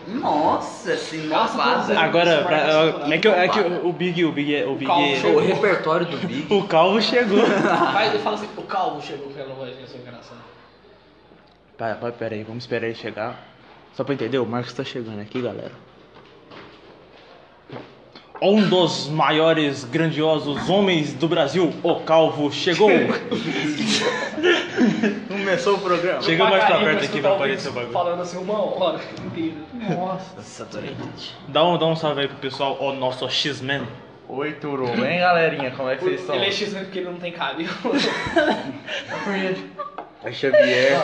Nossa, 0.05 0.91
assim, 0.91 1.27
Nossa, 1.27 1.55
vaza. 1.55 1.97
Agora, 1.97 2.43
pra, 2.43 3.07
é 3.09 3.17
que, 3.17 3.27
é 3.29 3.47
que 3.47 3.59
o 3.61 3.93
Big, 3.93 4.25
o 4.25 4.33
Big, 4.33 4.61
o 4.65 4.75
Big. 4.75 4.85
Calma, 4.85 5.27
O 5.29 5.39
repertório 5.39 6.05
do 6.05 6.17
Big. 6.17 6.53
O 6.53 6.67
calvo 6.67 7.01
chegou. 7.01 7.45
Vai, 7.93 8.09
ele 8.09 8.19
fala 8.19 8.35
assim, 8.35 8.49
o 8.57 8.63
calvo 8.63 9.01
chegou 9.01 9.27
com 9.27 9.39
aquela 9.39 9.55
vozinha 9.55 9.85
assim 9.85 9.99
engraçada. 9.99 10.41
Pera, 11.77 11.95
pera, 11.95 12.11
pera 12.11 12.35
aí, 12.35 12.43
vamos 12.43 12.65
esperar 12.65 12.87
ele 12.87 12.95
chegar. 12.95 13.39
Só 13.93 14.03
pra 14.03 14.13
entender, 14.13 14.39
o 14.39 14.45
Marcos 14.45 14.73
tá 14.73 14.83
chegando 14.83 15.21
aqui, 15.21 15.41
galera. 15.41 15.71
Um 18.41 18.67
dos 18.67 19.07
maiores, 19.07 19.85
grandiosos 19.85 20.69
homens 20.69 21.13
do 21.13 21.29
Brasil, 21.29 21.73
o 21.81 22.01
Calvo, 22.01 22.51
chegou. 22.51 22.89
Começou 25.43 25.75
o 25.75 25.79
programa. 25.79 26.21
Chega 26.21 26.45
mais 26.45 26.63
pra 26.63 26.79
perto 26.79 27.03
aqui 27.03 27.19
o 27.19 27.33
aparecer 27.33 27.69
o 27.69 27.73
bagulho. 27.73 27.91
Falando 27.91 28.21
assim 28.21 28.37
uma 28.37 28.61
hora 28.61 29.01
inteira. 29.25 29.57
Nossa, 29.89 30.65
Dá 31.49 31.65
um, 31.65 31.77
dá 31.77 31.85
um 31.85 31.97
salve 31.97 32.21
aí 32.21 32.27
pro 32.29 32.37
pessoal, 32.37 32.77
o 32.79 32.93
nosso 32.93 33.29
X-Men. 33.29 33.85
Oi, 34.29 34.53
Turo. 34.53 34.87
Hein, 34.87 35.19
galerinha? 35.19 35.71
Como 35.71 35.89
é 35.89 35.97
que 35.97 36.05
vocês 36.05 36.21
estão? 36.21 36.35
Ele 36.35 36.45
é 36.45 36.51
X 36.51 36.73
porque 36.73 36.99
ele 36.99 37.09
não 37.09 37.19
tem 37.19 37.33
cabelo. 37.33 37.69
É 40.25 40.31
Xavier. 40.31 41.01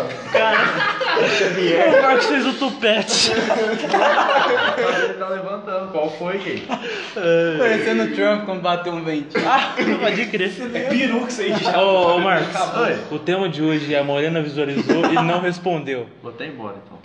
O 1.98 2.02
Marcos 2.02 2.26
fez 2.28 2.46
o 2.46 2.54
tupete. 2.54 3.32
Ele 3.32 5.14
tá 5.16 5.28
levantando. 5.28 5.92
Qual 5.92 6.10
foi, 6.12 6.38
gay? 6.38 6.64
Parecendo 7.58 8.04
o 8.04 8.16
Trump 8.16 8.46
quando 8.46 8.62
bateu 8.62 8.94
um 8.94 9.04
ventinho. 9.04 9.44
Ah, 9.46 9.76
pode 10.00 10.26
crer. 10.28 10.52
É 10.74 10.80
peru 10.90 11.26
que 11.26 11.34
você 11.34 11.54
já. 11.54 11.82
Ô, 11.82 12.16
ô 12.16 12.20
Marcos, 12.20 12.78
Oi. 12.78 12.98
o 13.12 13.20
tema 13.20 13.50
de 13.50 13.62
hoje 13.62 13.94
a 13.94 14.04
Morena 14.04 14.42
visualizou 14.42 15.12
e 15.12 15.16
não 15.16 15.42
respondeu. 15.42 16.08
Vou 16.24 16.32
até 16.32 16.46
embora, 16.46 16.78
então. 16.86 17.00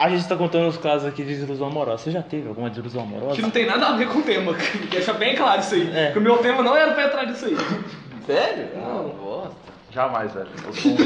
A 0.00 0.08
gente 0.08 0.28
tá 0.28 0.36
contando 0.36 0.68
os 0.68 0.78
casos 0.78 1.08
aqui 1.08 1.22
de 1.22 1.30
desilusão 1.30 1.68
amorosa. 1.68 2.04
Você 2.04 2.10
já 2.12 2.22
teve 2.22 2.48
alguma 2.48 2.68
desilusão 2.70 3.02
amorosa? 3.02 3.36
Que 3.36 3.42
não 3.42 3.50
tem 3.50 3.66
nada 3.66 3.86
a 3.88 3.96
ver 3.96 4.08
com 4.08 4.18
o 4.18 4.22
tema. 4.22 4.54
Deixa 4.90 5.12
bem 5.12 5.34
claro 5.36 5.60
isso 5.60 5.74
aí. 5.74 5.90
É. 5.92 6.12
Que 6.12 6.18
o 6.18 6.22
meu 6.22 6.38
tema 6.38 6.62
não 6.62 6.76
era 6.76 6.92
pra 6.92 7.06
entrar 7.06 7.26
nisso 7.26 7.46
aí. 7.46 7.56
Sério? 8.26 8.68
Não. 8.76 9.08
bosta. 9.08 9.27
Jamais, 9.98 10.32
velho. 10.32 10.46
Eu 10.64 10.72
sou 10.74 10.92
um... 10.92 10.96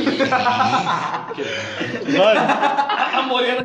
Vai. 2.19 2.37
A 2.37 3.23
morena. 3.23 3.65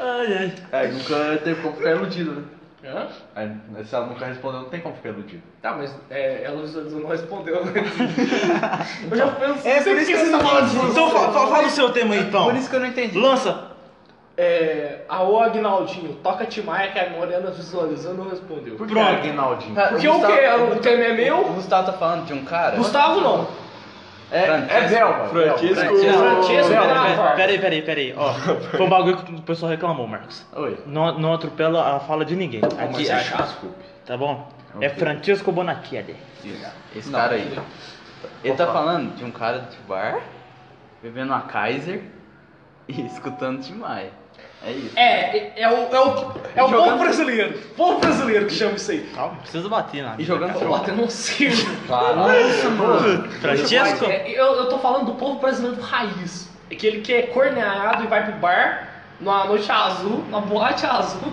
Ai, 0.00 0.32
ai. 0.38 0.52
É, 0.72 0.88
nunca 0.88 1.36
teve 1.44 1.60
como 1.60 1.76
ficar 1.76 1.90
iludido, 1.90 2.32
né? 2.32 2.42
Hã? 2.90 3.06
Aí, 3.36 3.50
se 3.84 3.94
ela 3.94 4.06
nunca 4.06 4.24
respondeu, 4.24 4.60
não 4.62 4.70
tem 4.70 4.80
como 4.80 4.94
ficar 4.96 5.10
iludido. 5.10 5.42
Tá, 5.60 5.74
mas 5.76 5.94
é, 6.08 6.44
ela 6.44 6.62
visualizou, 6.62 7.00
não 7.00 7.10
respondeu. 7.10 7.56
Eu 9.10 9.16
já 9.16 9.26
penso. 9.32 9.68
É, 9.68 9.82
por 9.82 9.92
isso 9.94 10.06
que 10.10 10.16
você 10.16 10.30
tá 10.30 10.40
falando 10.40 10.70
disso. 10.70 10.86
Então 10.90 11.10
fa- 11.10 11.32
fa- 11.32 11.46
fala 11.48 11.66
o 11.66 11.70
seu 11.70 11.90
tema 11.92 12.14
aí, 12.14 12.20
então. 12.22 12.44
Por 12.44 12.54
isso 12.54 12.70
que 12.70 12.76
eu 12.76 12.80
não 12.80 12.86
entendi. 12.86 13.18
Lança. 13.18 13.72
É, 14.40 15.00
a 15.08 15.24
O 15.24 15.40
Agnaldinho, 15.40 16.14
toca 16.22 16.46
Timaya 16.46 16.92
que 16.92 16.98
a 17.00 17.10
Morena 17.10 17.50
visualizou 17.50 18.14
e 18.14 18.16
não 18.16 18.28
respondeu. 18.28 18.76
Por 18.76 18.86
que 18.86 18.94
Pronto. 18.94 19.08
Aguinaldinho? 19.10 19.74
Porque 19.74 20.08
o 20.08 20.20
quê? 20.20 20.48
O 20.72 20.76
tema 20.78 21.02
é 21.02 21.12
O 21.12 21.16
meu? 21.16 21.44
Gustavo 21.54 21.90
tá 21.90 21.98
falando 21.98 22.24
de 22.24 22.34
um 22.34 22.44
cara? 22.44 22.76
Gustavo 22.76 23.20
não. 23.20 23.48
É, 24.30 24.44
é 24.44 24.80
Velma. 24.82 25.24
Francisco. 25.28 25.74
Francisco 25.74 26.68
pera- 26.68 27.32
Peraí, 27.34 27.58
peraí, 27.58 27.82
peraí. 27.82 28.14
Ó, 28.16 28.32
foi 28.70 28.82
um 28.82 28.88
bagulho 28.88 29.16
que 29.16 29.34
o 29.34 29.42
pessoal 29.42 29.70
reclamou, 29.70 30.06
Marcos. 30.06 30.46
Oi. 30.54 30.78
Não, 30.86 31.18
não 31.18 31.32
atropela 31.34 31.96
a 31.96 32.00
fala 32.00 32.24
de 32.24 32.36
ninguém. 32.36 32.60
Aqui, 32.64 32.92
mas 32.92 33.10
é 33.10 33.18
chato. 33.20 33.42
Desculpe. 33.44 33.84
tá 34.06 34.16
bom? 34.16 34.46
É 34.80 34.88
Francisco 34.88 35.50
Bonacchieri. 35.50 36.14
Esse 36.94 37.10
cara 37.10 37.34
aí. 37.34 37.58
Ele 38.44 38.54
tá 38.54 38.66
falando 38.68 39.16
de 39.16 39.24
um 39.24 39.32
cara 39.32 39.60
de 39.60 39.76
bar, 39.88 40.20
bebendo 41.02 41.32
uma 41.32 41.40
Kaiser 41.42 42.02
e 42.86 43.00
escutando 43.06 43.60
Tim 43.62 43.74
Maia. 43.74 44.10
É 44.66 44.72
isso. 44.72 44.92
É, 44.96 45.36
é, 45.36 45.52
é 45.56 45.68
o, 45.68 45.94
é 45.94 46.00
o, 46.00 46.32
é 46.56 46.62
o 46.62 46.68
povo 46.68 46.98
brasileiro. 46.98 47.58
Povo 47.76 48.00
brasileiro 48.00 48.46
que 48.46 48.54
chama 48.54 48.74
isso 48.74 48.90
aí. 48.90 49.08
Calma, 49.14 49.34
não 49.34 49.40
precisa 49.40 49.68
bater 49.68 50.02
na 50.02 50.14
E 50.18 50.24
jogando 50.24 50.58
Tô 50.58 50.68
batendo 50.68 51.02
um 51.02 51.10
circo. 51.10 51.70
Nossa, 51.88 52.68
mano. 52.70 53.30
Francisco? 53.40 54.04
É, 54.06 54.30
eu, 54.30 54.54
eu 54.54 54.68
tô 54.68 54.78
falando 54.78 55.06
do 55.06 55.12
povo 55.14 55.38
brasileiro 55.38 55.80
raiz. 55.80 56.48
É 56.70 56.74
Aquele 56.74 57.00
que 57.00 57.12
é 57.12 57.22
corneado 57.22 58.04
e 58.04 58.06
vai 58.08 58.24
pro 58.24 58.38
bar 58.40 58.88
numa 59.20 59.44
noite 59.44 59.70
azul, 59.70 60.24
na 60.30 60.40
boate 60.40 60.86
azul, 60.86 61.32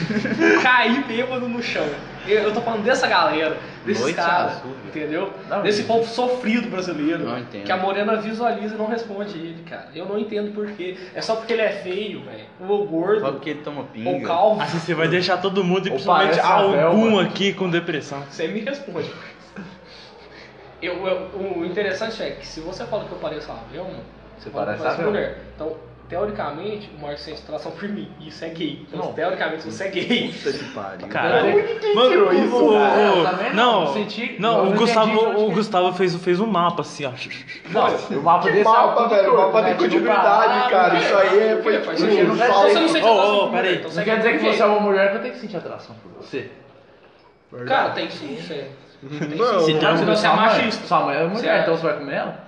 cair 0.62 1.02
bêbado 1.04 1.48
no 1.48 1.62
chão. 1.62 1.88
Eu, 2.26 2.38
eu 2.42 2.52
tô 2.54 2.60
falando 2.60 2.84
dessa 2.84 3.06
galera, 3.08 3.56
desses 3.84 4.14
caras, 4.14 4.62
entendeu? 4.86 5.32
Não, 5.48 5.62
Desse 5.62 5.82
povo 5.84 6.06
sofrido 6.08 6.68
brasileiro. 6.70 7.24
Não 7.24 7.38
entendo. 7.38 7.64
Que 7.64 7.72
a 7.72 7.76
morena 7.76 8.16
visualiza 8.16 8.74
e 8.74 8.78
não 8.78 8.86
responde 8.86 9.36
ele, 9.38 9.62
cara. 9.68 9.88
Eu 9.94 10.06
não 10.06 10.18
entendo 10.18 10.52
por 10.54 10.70
quê. 10.72 10.96
É 11.14 11.20
só 11.20 11.34
porque 11.36 11.52
ele 11.52 11.62
é 11.62 11.72
feio, 11.72 12.22
velho. 12.22 12.44
Ou 12.60 12.86
gordo, 12.86 13.20
Só 13.22 13.32
porque 13.32 13.50
ele 13.50 13.62
toma 13.62 13.80
ou 13.80 13.86
pinga. 13.88 14.26
calvo. 14.26 14.60
Assim 14.62 14.78
você 14.78 14.94
vai 14.94 15.08
deixar 15.08 15.38
todo 15.38 15.64
mundo, 15.64 15.86
e 15.88 15.90
Ou 15.90 15.94
principalmente 15.96 16.38
a 16.38 16.46
algum 16.54 16.72
Velma. 17.10 17.22
aqui 17.24 17.52
com 17.52 17.68
depressão. 17.68 18.22
Você 18.30 18.46
me 18.46 18.60
responde. 18.60 19.10
Eu, 20.80 21.06
eu- 21.06 21.30
o 21.60 21.64
interessante 21.64 22.20
é 22.22 22.30
que 22.30 22.46
se 22.46 22.60
você 22.60 22.84
fala 22.84 23.04
que 23.04 23.12
eu 23.12 23.18
pareço 23.18 23.50
a 23.52 23.56
Velma, 23.72 23.98
você 24.38 24.48
eu 24.48 24.52
parece 24.52 24.84
a 24.86 24.94
mulher. 24.98 25.38
Então, 25.54 25.76
teoricamente, 26.12 26.90
o 26.94 27.00
Marcos 27.00 27.22
sente 27.22 27.40
atração 27.42 27.72
por 27.72 27.88
mim. 27.88 28.10
Isso 28.20 28.44
é 28.44 28.48
gay. 28.50 28.84
Então, 28.86 29.06
Não. 29.06 29.12
teoricamente, 29.14 29.62
você 29.64 29.84
é 29.84 29.88
gay. 29.88 30.28
Puta 30.32 30.52
que 30.58 30.64
pariu. 30.74 31.08
Caralho. 31.08 31.94
Mano, 31.94 32.32
isso, 32.34 32.54
o, 32.56 32.72
cara. 32.74 32.94
o- 33.00 33.16
Eu 33.18 33.24
também 33.30 33.54
não, 33.54 33.84
não 33.86 33.92
senti- 33.94 34.36
não, 34.38 34.62
o 34.62 34.64
não 34.66 34.76
Gustavo, 34.76 35.10
de 35.10 35.16
o 35.16 35.48
que- 35.48 35.54
Gustavo 35.54 35.92
fez, 35.94 36.14
fez 36.16 36.38
um 36.38 36.46
mapa 36.46 36.82
assim, 36.82 37.06
ó. 37.06 37.12
Não, 37.70 38.18
o 38.18 38.22
mapa 38.22 38.50
desse 38.50 38.64
mapa, 38.64 39.08
velho. 39.08 39.32
O 39.34 39.36
mapa 39.38 39.62
tem 39.62 39.74
continuidade, 39.76 40.70
cara. 40.70 40.98
Isso 40.98 41.14
aí 41.16 41.38
é- 41.40 41.62
foi 41.62 41.80
Faz 41.82 41.98
tipo. 41.98 42.12
não 42.12 42.34
Então, 42.34 42.46
não 42.46 42.88
sente 42.88 43.04
Ô, 43.04 43.08
ô, 43.08 43.12
atração 43.12 43.38
por 43.40 43.50
peraí. 43.52 43.72
Então, 43.76 43.82
Não 43.84 43.90
você 43.90 44.04
quer 44.04 44.16
dizer 44.18 44.32
que 44.38 44.44
você 44.44 44.62
é 44.62 44.66
uma 44.66 44.80
mulher 44.80 45.10
que 45.12 45.16
eu 45.16 45.22
tenho 45.22 45.34
que 45.34 45.40
sentir 45.40 45.56
atração 45.56 45.96
por 46.02 46.22
você. 46.22 46.50
Cara, 47.66 47.90
tem 47.90 48.10
sim, 48.10 48.36
você. 48.36 48.68
Não, 49.02 49.60
Se 49.60 49.72
Não, 49.74 49.80
tá- 49.80 49.94
você 49.96 50.26
é 50.26 50.30
machista. 50.36 50.86
Sua 50.86 51.00
mãe 51.00 51.16
é 51.16 51.24
mulher, 51.26 51.58
é- 51.58 51.62
então 51.62 51.74
você 51.76 51.82
vai 51.86 51.98
comer 51.98 52.14
ela? 52.16 52.38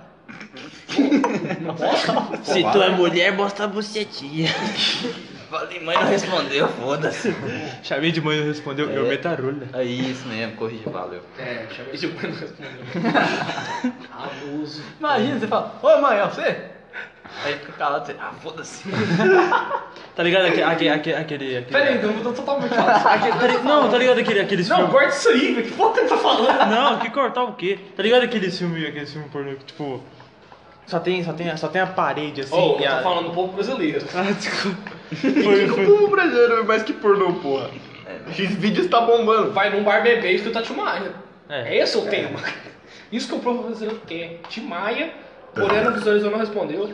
Se 2.43 2.63
tu 2.71 2.81
é 2.81 2.89
mulher, 2.89 3.31
mostra 3.33 3.65
a 3.65 3.67
bucetinha. 3.67 4.49
Falei, 5.49 5.79
mãe 5.79 5.95
não 5.95 6.05
respondeu, 6.07 6.67
foda-se. 6.67 7.33
Chamei 7.83 8.11
de 8.11 8.19
mãe 8.21 8.37
não 8.39 8.47
respondeu, 8.47 8.89
eu 8.89 9.07
meto 9.07 9.25
a 9.27 9.35
rolha. 9.35 9.67
É 9.73 9.83
isso 9.83 10.27
mesmo, 10.27 10.55
corrija, 10.55 10.89
valeu. 10.89 11.21
É, 11.37 11.65
chamei 11.75 11.95
de 11.97 12.07
mãe 12.07 12.23
não 12.23 12.35
respondeu. 12.35 12.71
Abuso. 14.11 14.81
Imagina, 14.99 15.39
você 15.39 15.47
fala, 15.47 15.79
oi 15.81 16.01
mãe, 16.01 16.17
é 16.17 16.25
você? 16.27 16.57
Aí 17.43 17.53
fica 17.55 17.73
calado, 17.73 18.05
você, 18.05 18.15
ah, 18.19 18.31
foda-se. 18.41 18.83
Tá 20.15 20.23
ligado 20.23 20.45
aquele. 20.45 20.63
aquele, 20.63 20.89
aquele, 20.89 21.15
aquele, 21.17 21.57
aquele 21.57 21.61
Pera 21.73 21.89
aí, 21.89 22.01
eu 22.01 22.23
tô 22.23 22.31
totalmente 22.31 22.73
aquele- 22.73 23.33
tá 23.37 23.47
li- 23.47 23.63
Não, 23.65 23.89
tá 23.89 23.97
ligado 23.97 24.17
aquele, 24.17 24.39
aqueles 24.39 24.69
Não, 24.69 24.77
filmes. 24.77 24.93
corta 24.93 25.09
isso 25.09 25.27
aí, 25.27 25.53
velho. 25.55 25.67
Que 25.67 25.73
porra 25.73 25.93
que 25.93 25.99
ele 25.99 26.07
tá 26.07 26.17
falando? 26.17 26.69
Não, 26.71 26.99
que 26.99 27.09
cortar 27.09 27.43
o 27.43 27.53
quê? 27.53 27.77
Tá 27.97 28.01
ligado 28.01 28.23
aqueles 28.23 28.57
filmes, 28.57 28.87
aqueles 28.87 29.11
filmes 29.11 29.29
pornô 29.29 29.55
que 29.55 29.65
tipo. 29.65 30.01
Só 30.87 30.99
tem, 30.99 31.23
só 31.23 31.33
tem, 31.33 31.57
só 31.57 31.67
tem 31.67 31.81
a 31.81 31.87
parede 31.87 32.41
assim. 32.41 32.53
Oh, 32.55 32.77
e 32.79 32.83
eu 32.85 32.91
a... 32.91 32.97
tô 32.97 33.03
falando 33.03 33.27
do 33.29 33.33
povo 33.33 33.53
brasileiro. 33.53 34.05
Ah, 34.13 34.31
desculpa. 34.31 34.91
Foi, 35.11 35.65
que 35.65 35.71
o 35.71 35.75
foi. 35.75 35.85
povo 35.85 36.07
brasileiro 36.09 36.65
mais 36.65 36.83
que 36.83 36.93
pornô, 36.93 37.33
porra? 37.33 37.69
Esses 38.29 38.51
vídeos 38.55 38.87
tá 38.87 39.01
bombando. 39.01 39.51
Vai 39.51 39.69
num 39.69 39.83
bar 39.83 40.01
beber 40.03 40.31
e 40.31 40.35
escuta 40.35 40.61
Timaya. 40.61 41.11
É. 41.49 41.75
É. 41.75 41.77
Esse 41.77 41.97
o 41.97 42.01
tema. 42.03 42.39
Isso 43.11 43.27
que 43.27 43.35
o 43.35 43.39
povo 43.39 43.63
brasileiro 43.63 44.01
quer. 44.07 44.39
Timaya, 44.49 45.11
Morena 45.55 45.91
visualizou 45.91 46.31
não 46.31 46.39
respondeu. 46.39 46.87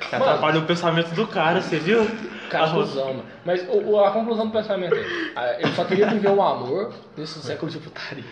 Você 0.00 0.14
atrapalhou 0.16 0.62
o 0.62 0.66
pensamento 0.66 1.14
do 1.14 1.26
cara, 1.26 1.60
você 1.60 1.78
viu? 1.78 2.06
Confusão, 2.50 3.06
mano. 3.08 3.24
Mas 3.44 3.62
o- 3.68 3.90
o- 3.90 4.04
a 4.04 4.10
conclusão 4.10 4.46
do 4.46 4.52
pensamento 4.52 4.94
é: 4.94 5.04
ah, 5.36 5.56
eu 5.60 5.68
só 5.74 5.84
queria 5.84 6.06
viver 6.06 6.30
o 6.30 6.40
amor 6.40 6.92
nesse 7.16 7.40
século 7.40 7.70
de 7.70 7.78
putaria. 7.78 8.24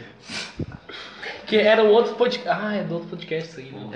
Que 1.47 1.57
era 1.59 1.83
o 1.85 1.89
outro 1.89 2.15
podcast. 2.15 2.49
Ah, 2.49 2.75
é 2.75 2.83
do 2.83 2.95
outro 2.95 3.09
podcast 3.11 3.51
isso 3.51 3.61
aí, 3.61 3.71
né? 3.73 3.89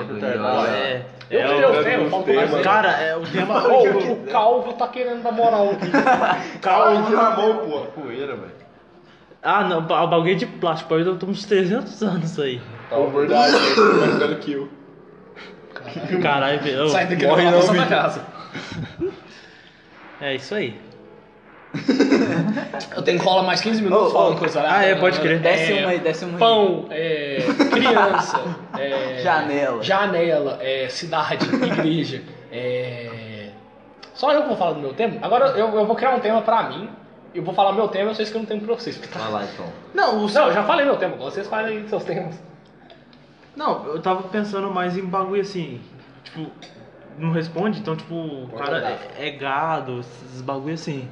É. 0.69 1.03
Eu 1.31 1.41
é 1.41 1.47
tirei 1.47 1.65
o- 1.65 1.81
o 1.81 1.85
tema, 1.85 2.11
faltou 2.11 2.35
mais 2.35 2.51
tempo. 2.51 2.63
Cara, 2.63 2.91
é 2.93 3.17
o 3.17 3.23
tema. 3.23 3.67
Ô, 3.69 3.83
o, 3.83 4.13
o 4.13 4.27
Calvo 4.27 4.73
tá 4.75 4.89
querendo 4.89 5.23
dar 5.23 5.33
moral 5.33 5.71
aqui. 5.71 5.91
Calma, 6.63 7.11
na 7.11 7.31
mão, 7.31 7.59
porra. 7.59 7.87
Poeira, 7.87 8.37
velho. 8.37 8.61
Ah, 9.43 9.65
não, 9.65 9.79
o 9.79 9.83
bagulho 10.07 10.33
é 10.33 10.35
de 10.35 10.47
plástico, 10.47 10.95
eu 10.95 11.19
tô 11.19 11.27
uns 11.27 11.45
300 11.45 12.03
anos 12.03 12.39
aí. 12.39 12.61
Tá 12.91 12.99
verdade, 12.99 13.57
é 13.57 13.81
mais 13.97 14.17
velho 14.17 14.37
que 14.37 14.53
eu. 14.53 14.69
Caralho, 16.21 16.61
velho. 16.61 16.89
Sai 16.91 17.07
daqui 17.07 17.27
morre 17.27 17.51
não, 17.51 17.89
casa. 17.89 18.23
É 20.21 20.35
isso 20.35 20.55
aí. 20.55 20.79
Eu 22.97 23.03
tenho 23.03 23.19
que 23.19 23.25
rolar 23.25 23.43
mais 23.43 23.61
15 23.61 23.83
minutos 23.83 24.09
ô. 24.09 24.11
falando 24.11 24.39
coisa 24.39 24.63
Ah, 24.67 24.85
é, 24.85 24.95
pode 24.95 25.21
crer. 25.21 25.39
Desce 25.41 25.73
É, 25.73 25.81
uma 25.81 25.91
aí, 25.91 25.99
desce 26.01 26.25
uma 26.25 26.35
aí. 26.35 26.39
Pão, 26.39 26.87
é, 26.91 27.39
criança, 27.71 28.41
é, 28.79 29.21
Janela. 29.23 29.83
janela, 29.83 30.59
é, 30.61 30.89
cidade, 30.89 31.47
igreja. 31.47 32.23
É... 32.53 33.51
Só 34.15 34.33
eu 34.33 34.43
que 34.43 34.49
vou 34.49 34.57
falar 34.57 34.73
do 34.73 34.81
meu 34.81 34.93
tema? 34.93 35.17
Agora 35.23 35.47
eu, 35.51 35.69
eu 35.75 35.87
vou 35.87 35.97
criar 35.97 36.11
um 36.15 36.21
tema 36.21 36.43
pra 36.43 36.65
mim. 36.65 36.89
Eu 37.33 37.43
vou 37.45 37.55
falar 37.55 37.73
meu 37.73 37.87
tema, 37.89 38.11
eu 38.11 38.15
sei 38.15 38.27
que 38.27 38.35
eu 38.35 38.41
não 38.41 38.47
tenho 38.47 38.61
pra 38.61 38.75
vocês. 38.75 38.97
porque 38.97 39.13
tá- 39.13 39.21
Vai 39.21 39.33
lá 39.33 39.45
então. 39.45 39.67
Não, 39.95 40.25
o 40.25 40.31
Não, 40.33 40.47
eu 40.49 40.53
já 40.53 40.65
falei 40.65 40.85
meu 40.85 40.97
tema, 40.97 41.17
vocês 41.17 41.47
falem 41.47 41.79
aí 41.79 41.89
seus 41.89 42.03
temas. 42.05 42.35
Não, 43.57 43.87
eu 43.87 44.01
tava 44.03 44.25
pensando 44.25 44.71
mais 44.71 44.97
em 44.97 45.05
bagulho 45.05 45.41
assim. 45.43 45.81
Tipo, 46.25 46.47
não 47.19 47.31
responde, 47.33 47.79
então, 47.81 47.95
tipo, 47.97 48.15
o 48.15 48.49
cara 48.57 48.99
é, 49.19 49.29
é 49.29 49.31
gado, 49.31 50.01
esses 50.01 50.41
bagulho 50.43 50.75
assim. 50.75 51.09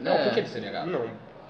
Não, 0.00 0.12
É. 0.12 0.24
por 0.24 0.32
que 0.34 0.40
ele 0.40 0.48
seria 0.48 0.70
gato? 0.70 0.86
Não. 0.88 1.00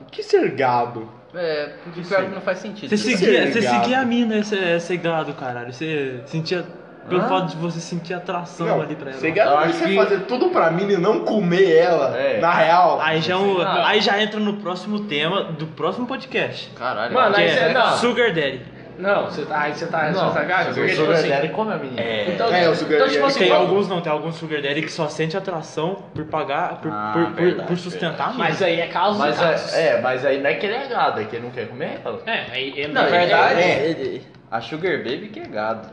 O 0.00 0.04
que 0.10 0.22
ser 0.22 0.50
gado? 0.52 1.08
É, 1.34 1.70
porque 1.84 2.00
pior 2.02 2.22
que 2.24 2.34
não 2.34 2.40
faz 2.40 2.58
sentido. 2.58 2.88
Você 2.90 2.96
seguia, 3.16 3.50
você 3.52 3.60
gado. 3.60 3.82
seguia 3.82 4.00
a 4.00 4.04
mina, 4.04 4.36
é 4.36 4.42
ser, 4.42 4.62
é 4.62 4.78
ser 4.78 4.96
gado, 4.98 5.32
caralho. 5.34 5.72
Você 5.72 6.20
sentia. 6.26 6.64
Pelo 7.08 7.20
Hã? 7.20 7.28
fato 7.28 7.50
de 7.50 7.56
você 7.56 7.78
sentir 7.78 8.14
atração 8.14 8.66
Não, 8.66 8.80
ali 8.82 8.96
pra 8.96 9.10
ela. 9.12 9.20
ser 9.20 9.30
gado 9.30 9.62
é 9.62 9.68
você 9.68 9.84
que- 9.86 9.94
fazer 9.94 10.20
tudo 10.22 10.48
pra 10.48 10.72
mim 10.72 10.90
e 10.90 10.96
não 10.96 11.20
comer 11.24 11.76
ela. 11.76 12.16
É. 12.18 12.40
Na 12.40 12.52
real. 12.52 13.00
Aí 13.00 13.20
já, 13.22 13.34
é 13.34 13.36
um- 13.36 13.60
Ah. 13.62 13.86
aí 13.86 14.00
já 14.00 14.20
entra 14.20 14.40
no 14.40 14.54
próximo 14.54 14.98
tema 15.04 15.44
do 15.44 15.68
próximo 15.68 16.04
podcast. 16.04 16.68
Caralho. 16.76 17.14
Mano, 17.14 17.32
Que 17.36 17.40
aí 17.42 17.46
é 17.48 17.54
você- 17.68 17.72
não. 17.74 17.96
Sugar 17.98 18.34
Daddy. 18.34 18.60
Não, 18.98 19.24
você 19.26 19.44
tá, 19.44 19.60
aí 19.60 19.74
você 19.74 19.86
tá, 19.86 20.10
Não, 20.10 20.28
você 20.30 20.38
tá 20.38 20.44
gato, 20.44 20.64
porque 20.66 20.80
o 20.80 20.84
tipo 20.88 20.96
Sugar 21.02 21.14
assim. 21.18 21.28
Daddy 21.28 21.48
come 21.50 21.72
a 21.72 21.76
menina. 21.76 22.02
Então, 22.28 22.54
É, 22.54 22.68
o 22.68 22.74
Sugar 22.74 22.94
então, 22.96 23.08
tipo 23.08 23.20
Daddy 23.20 23.26
assim, 23.30 23.38
Tem 23.40 23.48
vamos- 23.50 23.68
alguns 23.68 23.88
não, 23.88 24.00
tem 24.00 24.12
alguns 24.12 24.34
Sugar 24.36 24.62
Daddy 24.62 24.82
que 24.82 24.92
só 24.92 25.08
sente 25.08 25.36
atração 25.36 26.04
por 26.14 26.24
pagar, 26.24 26.80
por, 26.80 26.90
Ah, 26.90 27.10
por, 27.12 27.24
por- 27.26 27.34
verdade, 27.42 27.68
por 27.68 27.76
sustentar 27.76 28.28
a 28.28 28.32
mina. 28.32 28.44
Mas 28.44 28.62
aí 28.62 28.80
é 28.80 28.86
caso 28.86 29.18
Mas 29.18 29.38
casos. 29.38 29.74
é, 29.74 29.88
é, 29.96 30.00
mas 30.00 30.24
aí 30.24 30.40
não 30.40 30.48
é 30.50 30.54
que 30.54 30.64
ele 30.66 30.74
é 30.76 30.86
gado, 30.86 31.20
é 31.20 31.24
que 31.24 31.36
ele 31.36 31.44
não 31.44 31.50
quer 31.52 31.68
comer 31.68 32.00
ela. 32.04 32.20
É, 32.26 32.46
aí 32.50 32.72
ele 32.76 32.92
Na 32.92 33.04
verdade, 33.06 33.60
É. 33.60 33.86
ele- 33.86 34.22
a 34.50 34.60
Sugar 34.60 34.96
Baby 34.98 35.28
que 35.32 35.40
é 35.40 35.46
gado. 35.46 35.88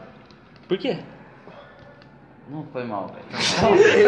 Por 0.68 0.78
quê? 0.78 0.98
Não 2.50 2.66
foi 2.74 2.84
mal, 2.84 3.08
velho. 3.08 3.24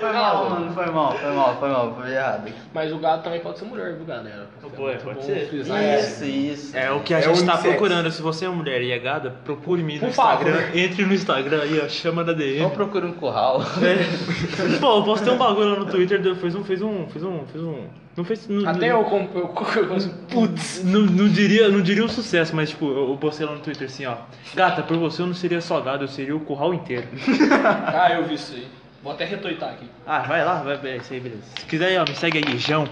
Foi 0.00 0.12
mal, 0.12 0.50
mano. 0.50 0.72
Foi 0.72 0.86
mal, 0.86 1.12
foi 1.18 1.32
mal, 1.32 1.56
foi 1.58 1.68
mal. 1.70 1.94
Foi 2.00 2.12
errado. 2.14 2.52
Mas 2.72 2.92
o 2.92 2.98
gado 2.98 3.22
também 3.24 3.40
pode 3.40 3.58
ser 3.58 3.64
mulher, 3.64 3.94
viu, 3.96 4.04
galera? 4.04 4.46
Pô, 4.76 4.88
é, 4.88 4.94
pode 4.96 5.24
ser. 5.24 5.48
frisar 5.48 5.82
Isso, 5.98 6.24
isso. 6.24 6.76
É 6.76 6.90
o 6.92 7.00
que 7.00 7.12
a 7.12 7.18
É 7.18 7.22
gente 7.22 7.44
tá 7.44 7.52
unissex. 7.54 7.62
procurando. 7.74 8.10
Se 8.12 8.22
você 8.22 8.44
é 8.44 8.48
mulher 8.48 8.80
e 8.82 8.92
é 8.92 8.98
gada, 8.98 9.30
procure-me 9.44 9.94
no 9.94 10.00
Por 10.00 10.10
favor. 10.12 10.46
Instagram. 10.46 10.68
Entre 10.80 11.04
no 11.04 11.14
Instagram 11.14 11.62
aí, 11.62 11.80
ó. 11.84 11.88
Chama 11.88 12.22
na 12.24 12.32
DM. 12.32 12.60
Não 12.62 12.70
procura 12.70 13.06
um 13.06 13.12
curral. 13.12 13.60
É. 13.82 14.78
Pô, 14.78 14.98
eu 14.98 15.02
postei 15.04 15.32
um 15.32 15.36
bagulho 15.38 15.70
lá 15.70 15.78
no 15.80 15.86
Twitter, 15.86 16.20
deu- 16.22 16.36
fez 16.36 16.54
um, 16.54 16.62
fez 16.64 16.80
um, 16.80 17.06
fez 17.08 17.24
um, 17.24 17.44
fez 17.46 17.62
um. 17.64 17.86
Não 18.16 18.24
fez. 18.24 18.46
Não, 18.46 18.68
Até 18.68 18.88
não, 18.90 18.98
eu, 18.98 19.04
com- 19.04 19.28
eu, 19.34 19.54
eu, 19.76 20.10
Putz, 20.30 20.84
não, 20.84 21.00
não 21.00 21.28
diria, 21.28 21.68
não 21.68 21.80
diria 21.80 22.04
um 22.04 22.08
sucesso, 22.08 22.54
mas 22.54 22.70
tipo, 22.70 22.86
eu, 22.86 23.10
eu 23.10 23.16
postei 23.16 23.46
lá 23.46 23.52
no 23.52 23.60
Twitter 23.60 23.86
assim, 23.86 24.04
ó. 24.04 24.16
Gata, 24.54 24.82
por 24.82 24.96
você 24.98 25.22
eu 25.22 25.26
não 25.26 25.34
seria 25.34 25.60
só 25.60 25.80
gado, 25.80 26.04
eu 26.04 26.08
seria 26.08 26.36
o 26.36 26.40
curral 26.40 26.74
inteiro. 26.74 27.08
Ah, 27.64 28.12
eu 28.12 28.26
vi 28.26 28.34
isso 28.34 28.54
aí. 28.54 28.68
Vou 29.02 29.12
até 29.12 29.24
retoitar 29.24 29.70
aqui. 29.70 29.88
Ah, 30.06 30.20
vai 30.20 30.44
lá, 30.44 30.62
vai, 30.62 30.76
é 30.90 30.96
isso 30.98 31.12
aí, 31.12 31.20
beleza. 31.20 31.42
Se 31.58 31.66
quiser 31.66 31.86
aí, 31.86 31.96
ó, 31.98 32.04
me 32.04 32.14
segue 32.14 32.38
aí, 32.46 32.58
Jão. 32.58 32.86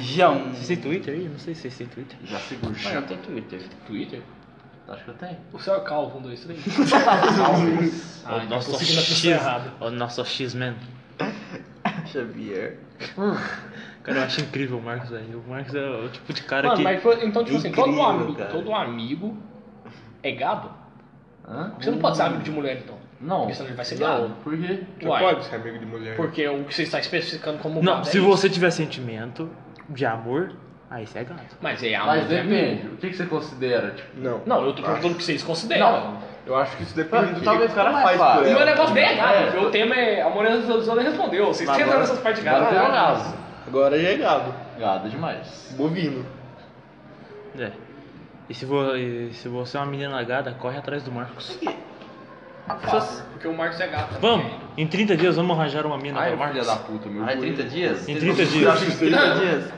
João. 0.00 0.50
Vocês 0.52 0.66
têm 0.66 0.76
Twitter 0.78 1.14
aí? 1.14 1.28
Não 1.28 1.38
sei 1.38 1.54
se 1.54 1.62
vocês 1.62 1.76
têm 1.78 1.86
Twitter. 1.86 2.16
Já 2.24 2.36
o 2.38 2.40
Mas 2.70 2.78
chão. 2.78 2.94
não 2.94 3.02
tem 3.02 3.16
Twitter. 3.18 3.60
Twitter? 3.86 4.20
Acho 4.88 5.04
que 5.04 5.10
eu 5.10 5.14
tenho. 5.14 5.36
O 5.52 5.58
seu 5.58 5.74
é 5.76 5.80
calvo, 5.80 6.18
um, 6.18 6.22
dois, 6.22 6.40
três. 6.40 6.60
Ó, 8.26 8.36
então 8.36 8.48
nosso 8.48 8.84
X, 8.84 9.24
ó, 9.80 9.90
nosso 9.90 10.24
X-Men. 10.24 10.74
Xavier. 12.12 12.78
Cara, 14.04 14.18
eu 14.18 14.22
acho 14.24 14.40
incrível 14.42 14.78
o 14.78 14.82
Marcos 14.82 15.12
aí. 15.12 15.34
O 15.34 15.50
Marcos 15.50 15.74
é 15.74 15.80
o 15.84 16.08
tipo 16.10 16.32
de 16.32 16.42
cara 16.42 16.66
Mano, 16.68 16.76
que. 16.78 16.84
mas 16.84 17.02
foi- 17.02 17.24
então, 17.24 17.42
tipo 17.44 17.56
assim, 17.56 17.72
todo 17.72 18.00
amigo, 18.02 18.34
cara. 18.34 18.50
todo 18.50 18.72
amigo 18.74 19.36
é 20.22 20.30
gado? 20.32 20.70
Hã? 21.48 21.72
Você 21.80 21.90
não 21.90 21.98
pode 21.98 22.16
ser 22.16 22.22
amigo 22.24 22.42
de 22.42 22.50
mulher, 22.50 22.78
então. 22.84 22.96
Não. 23.20 23.40
Porque 23.40 23.54
senão 23.54 23.68
ele 23.68 23.76
vai 23.76 23.84
ser 23.84 23.98
Não, 23.98 24.06
gado. 24.06 24.34
por 24.44 24.56
quê? 24.58 24.80
Você 25.00 25.06
Uai. 25.08 25.22
pode 25.22 25.44
ser 25.46 25.56
amigo 25.56 25.78
de 25.78 25.86
mulher. 25.86 26.16
Porque 26.16 26.46
o 26.46 26.64
que 26.64 26.74
você 26.74 26.82
está 26.82 26.98
especificando 27.00 27.58
como 27.58 27.82
Não, 27.82 27.94
gado 27.96 28.08
é 28.08 28.10
se 28.10 28.18
isso. 28.18 28.26
você 28.26 28.48
tiver 28.50 28.70
sentimento 28.70 29.48
de 29.88 30.04
amor, 30.04 30.52
aí 30.90 31.06
você 31.06 31.20
é 31.20 31.24
gato. 31.24 31.56
Mas 31.62 31.82
é 31.82 31.94
amor 31.94 32.06
Mas 32.16 32.28
de 32.28 32.36
amigo. 32.38 32.54
depende. 32.54 32.86
O 32.88 32.96
que, 32.98 33.08
que 33.10 33.16
você 33.16 33.26
considera? 33.26 33.90
Tipo, 33.92 34.20
Não. 34.20 34.40
Não, 34.44 34.64
eu 34.66 34.72
tô 34.74 34.82
perguntando 34.82 35.14
o 35.14 35.16
que 35.16 35.24
vocês 35.24 35.42
consideram. 35.42 35.90
Não. 35.90 36.18
Eu 36.46 36.56
acho 36.56 36.76
que 36.76 36.82
isso 36.82 36.94
depende 36.94 37.32
do 37.32 37.38
que 37.40 37.44
Talvez 37.46 37.72
o 37.72 37.74
cara 37.74 37.90
faz 37.92 38.18
por 38.18 38.18
fácil. 38.18 38.40
O 38.42 38.44
meu 38.44 38.56
ela. 38.56 38.64
negócio 38.66 38.94
bem 38.94 39.04
é 39.04 39.14
gado, 39.16 39.56
É, 39.56 39.60
o 39.60 39.70
tema 39.70 39.94
é. 39.94 40.20
A 40.20 40.28
Morena 40.28 40.56
respondeu. 41.02 41.46
Vocês 41.46 41.70
têm 41.70 41.82
essas 41.90 42.18
partes 42.18 42.42
de 42.42 42.50
gado. 42.50 42.64
né? 42.66 42.70
virou 42.70 42.88
gado. 42.92 43.43
Agora 43.66 43.98
já 44.00 44.08
é 44.10 44.16
gado. 44.16 44.54
Gado 44.78 45.08
demais. 45.08 45.74
Bovino. 45.76 46.24
É. 47.58 47.70
E 48.48 48.54
se, 48.54 48.66
vo, 48.66 48.94
e 48.94 49.32
se 49.32 49.48
você 49.48 49.76
é 49.76 49.80
uma 49.80 49.86
menina 49.86 50.22
gada, 50.22 50.52
corre 50.52 50.76
atrás 50.76 51.02
do 51.02 51.10
Marcos. 51.10 51.58
Fácil, 52.66 53.24
Porque 53.32 53.46
o 53.48 53.54
Marcos 53.56 53.80
é 53.80 53.86
gato. 53.86 54.18
Vamos! 54.20 54.50
Em 54.76 54.86
30 54.86 55.16
dias 55.16 55.36
vamos 55.36 55.58
arranjar 55.58 55.86
uma 55.86 55.98
mina 55.98 56.18
Ai, 56.18 56.36
pra 56.36 56.48
filha 56.48 56.64
Marcos. 56.64 56.66
da 56.66 56.76
puta, 56.76 57.08
meu. 57.08 57.24
Ah, 57.24 57.32
é 57.32 57.36
30 57.36 57.62
dias? 57.64 58.08
Em 58.08 58.16
30 58.16 58.44
dias. 58.46 58.98
30 58.98 59.34
dias. 59.34 59.72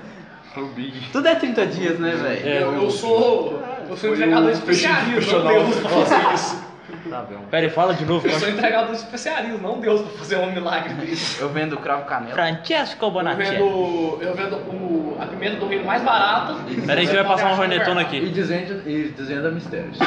O 0.56 0.66
Big. 0.68 1.10
Tudo 1.12 1.28
é 1.28 1.34
30 1.34 1.66
dias, 1.66 1.98
né, 1.98 2.12
velho? 2.12 2.48
É, 2.48 2.62
Eu, 2.62 2.82
eu 2.82 2.90
sou. 2.90 3.62
Eu 3.88 3.96
sou 3.96 4.14
entregador 4.14 4.50
especialista, 4.50 5.38
não 5.42 5.70
fazer 5.72 6.34
isso. 6.34 6.65
Tá 7.10 7.22
bom. 7.22 7.44
Pera 7.50 7.66
aí, 7.66 7.70
fala 7.70 7.94
de 7.94 8.04
novo. 8.04 8.26
Eu 8.26 8.38
sou 8.38 8.48
entregador 8.48 8.94
especialista, 8.94 9.58
não 9.58 9.80
Deus 9.80 10.00
pra 10.02 10.18
fazer 10.18 10.36
um 10.36 10.52
milagre 10.52 10.94
desse. 10.94 11.40
Eu 11.40 11.48
vendo 11.50 11.76
cravo 11.76 12.04
canela. 12.04 12.32
Francesco 12.32 13.04
Eu 13.06 13.10
Bonacci. 13.10 13.50
vendo, 13.50 14.18
eu 14.20 14.34
vendo 14.34 14.56
o, 14.56 15.16
a 15.20 15.26
pimenta 15.26 15.56
do 15.56 15.66
reino 15.68 15.84
mais 15.84 16.02
barata. 16.02 16.54
Pera 16.86 17.00
aí 17.00 17.06
que 17.06 17.14
vai 17.14 17.24
passar 17.24 17.52
uma 17.52 17.60
hornetona 17.62 18.02
E 18.02 18.04
aqui. 18.04 18.28
dizendo, 18.30 18.88
e 18.88 19.12
dizendo 19.16 19.52
mistérios. 19.52 19.98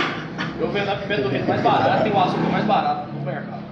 Eu 0.59 0.67
vendo 0.71 0.89
a 0.89 0.95
pimenta 0.95 1.21
do 1.23 1.29
reino 1.29 1.47
mais 1.47 1.61
barata 1.61 2.07
e 2.07 2.11
o 2.11 2.19
açúcar 2.19 2.49
mais 2.51 2.65
barato 2.65 3.11
no 3.11 3.21
mercado. 3.21 3.63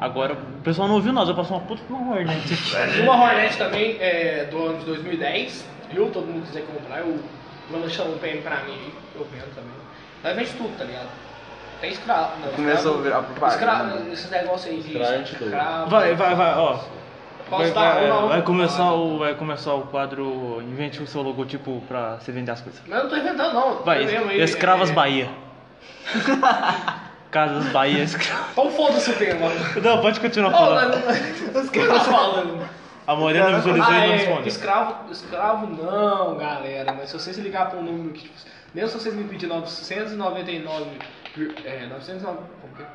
Agora, 0.00 0.34
o 0.34 0.62
pessoal 0.62 0.88
não 0.88 0.96
ouviu 0.96 1.12
nada, 1.12 1.30
eu 1.30 1.34
passou 1.36 1.56
uma 1.56 1.66
puta 1.66 1.82
pra 1.86 1.96
uma 1.96 2.14
hornet 2.16 2.52
aqui. 2.52 2.98
E 2.98 3.02
uma 3.02 3.14
Hornet 3.22 3.56
também 3.56 3.96
é, 4.00 4.44
do 4.50 4.66
ano 4.66 4.78
de 4.80 4.84
2010, 4.86 5.64
viu? 5.92 6.10
Todo 6.10 6.26
mundo 6.26 6.44
quiser 6.46 6.62
comprar, 6.62 6.98
eu 6.98 7.18
mando 7.70 7.88
chamar 7.88 8.10
um 8.10 8.18
PM 8.18 8.40
pra 8.42 8.56
mim 8.64 8.72
aí, 8.72 8.92
eu 9.14 9.26
vendo 9.32 9.54
também. 9.54 9.70
Nós 10.22 10.36
vende 10.36 10.50
tudo, 10.58 10.76
tá 10.76 10.84
ligado? 10.84 11.08
Tem 11.80 11.90
escravo. 11.92 12.30
Não, 12.40 12.52
Começou 12.52 12.98
a 12.98 13.02
virar 13.02 13.22
propaganda. 13.22 13.54
Escravo, 13.54 14.12
esses 14.12 14.30
negócios 14.30 14.66
aí 14.74 14.80
de 14.80 15.32
Escravo. 15.32 15.90
Vai, 15.90 16.14
vai, 16.14 16.34
vai, 16.34 16.54
ó. 16.56 16.78
Vai, 17.50 17.70
vai, 17.70 18.10
vai 18.28 18.42
começar 18.42 18.92
o, 18.94 19.18
vai 19.18 19.34
começar 19.34 19.74
o 19.74 19.82
quadro 19.82 20.62
Invente 20.62 21.02
o 21.02 21.06
seu 21.06 21.20
logotipo 21.20 21.82
pra 21.86 22.16
você 22.16 22.32
vender 22.32 22.50
as 22.50 22.60
coisas. 22.62 22.80
Não, 22.86 22.96
eu 22.96 23.02
não 23.04 23.10
tô 23.10 23.16
inventando, 23.16 23.52
não. 23.52 23.82
Vai, 23.82 24.04
mesmo 24.06 24.30
Escravas 24.32 24.90
é... 24.90 24.92
Bahia. 24.94 25.28
Casas 27.30 27.66
Bahia 27.66 28.02
Escravas. 28.04 28.50
Então 28.52 28.70
foda-se 28.70 29.10
o 29.10 29.16
tema. 29.16 29.48
Não, 29.82 30.00
pode 30.00 30.20
continuar 30.20 30.52
falando. 30.52 30.94
Os 31.54 31.70
que 31.70 31.84
tá 31.86 32.00
falando? 32.00 32.66
A 33.06 33.14
Morena 33.14 33.56
visualizou 33.58 33.92
Ah, 33.92 33.96
e 33.98 34.06
não 34.06 34.14
é, 34.14 34.16
respondeu. 34.16 34.46
escravo, 34.46 35.12
escravo 35.12 35.66
não, 35.66 36.36
galera. 36.38 36.92
Mas 36.94 37.10
se 37.10 37.18
vocês 37.18 37.36
ligar 37.36 37.68
pra 37.68 37.78
um 37.78 37.82
número 37.82 38.14
que, 38.14 38.22
tipo, 38.22 38.34
mesmo 38.74 38.88
se 38.88 39.00
vocês 39.00 39.14
me 39.14 39.24
pedir 39.24 39.46
999, 39.46 40.86
é, 41.64 41.86
909, 41.86 42.38
como 42.60 42.74
que 42.76 42.82
é? 42.82 42.86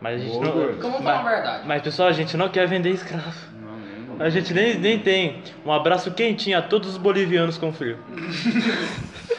Mas 0.00 0.20
a 0.20 0.24
gente 0.24 0.32
Boa, 0.32 0.44
não. 0.44 0.52
gordo. 0.52 0.80
Falar 0.80 0.96
a 0.96 1.22
mas, 1.22 1.34
verdade. 1.34 1.66
mas 1.66 1.82
pessoal, 1.82 2.08
a 2.08 2.12
gente 2.12 2.36
não 2.36 2.48
quer 2.48 2.66
vender 2.66 2.90
escravo. 2.90 3.34
Não, 3.52 4.24
A 4.24 4.30
gente 4.30 4.54
nem, 4.54 4.78
nem 4.78 4.98
tem. 4.98 5.42
Um 5.64 5.72
abraço 5.72 6.10
quentinho 6.12 6.58
a 6.58 6.62
todos 6.62 6.90
os 6.90 6.96
bolivianos 6.96 7.58
com 7.58 7.72
frio. 7.72 7.98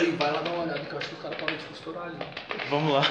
Ei, 0.00 0.12
vai 0.12 0.32
lá 0.32 0.40
dar 0.42 0.50
uma 0.50 0.62
olhada 0.64 0.80
que 0.80 0.92
eu 0.92 0.98
acho 0.98 1.08
que 1.08 1.14
o 1.14 1.18
cara 1.18 1.34
parou 1.36 1.56
de 1.56 1.64
costurar 1.64 2.04
ali. 2.04 2.16
Vamos 2.70 2.92
lá. 2.92 3.02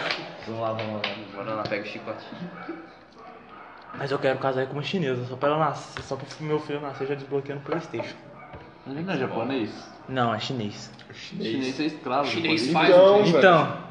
Vamos 0.47 0.61
lá, 0.61 0.73
vamos 0.73 0.93
lá. 0.95 1.01
Bora 1.35 1.53
lá, 1.55 1.63
pega 1.63 1.83
o 1.83 1.87
chicote. 1.87 2.25
Mas 3.95 4.11
eu 4.11 4.17
quero 4.19 4.39
casar 4.39 4.65
com 4.67 4.73
uma 4.73 4.83
chinesa, 4.83 5.25
só 5.25 5.35
pra 5.35 5.49
ela 5.49 5.59
nascer, 5.59 6.01
só 6.03 6.15
pro 6.15 6.25
meu 6.45 6.59
filho 6.59 6.81
nascer 6.81 7.07
já 7.07 7.15
desbloqueando 7.15 7.61
o 7.61 7.63
Playstation. 7.63 8.15
Ele 8.87 9.01
não 9.01 9.13
é 9.13 9.17
japonês? 9.17 9.69
Não, 10.09 10.33
é 10.33 10.39
chinês. 10.39 10.91
Chinês 11.13 11.79
é 11.79 11.83
escravo. 11.85 12.27
Chinês 12.27 12.65
japonês. 12.65 12.71
faz 12.73 12.89
Então, 12.89 13.21
o 13.21 13.27
Então, 13.27 13.83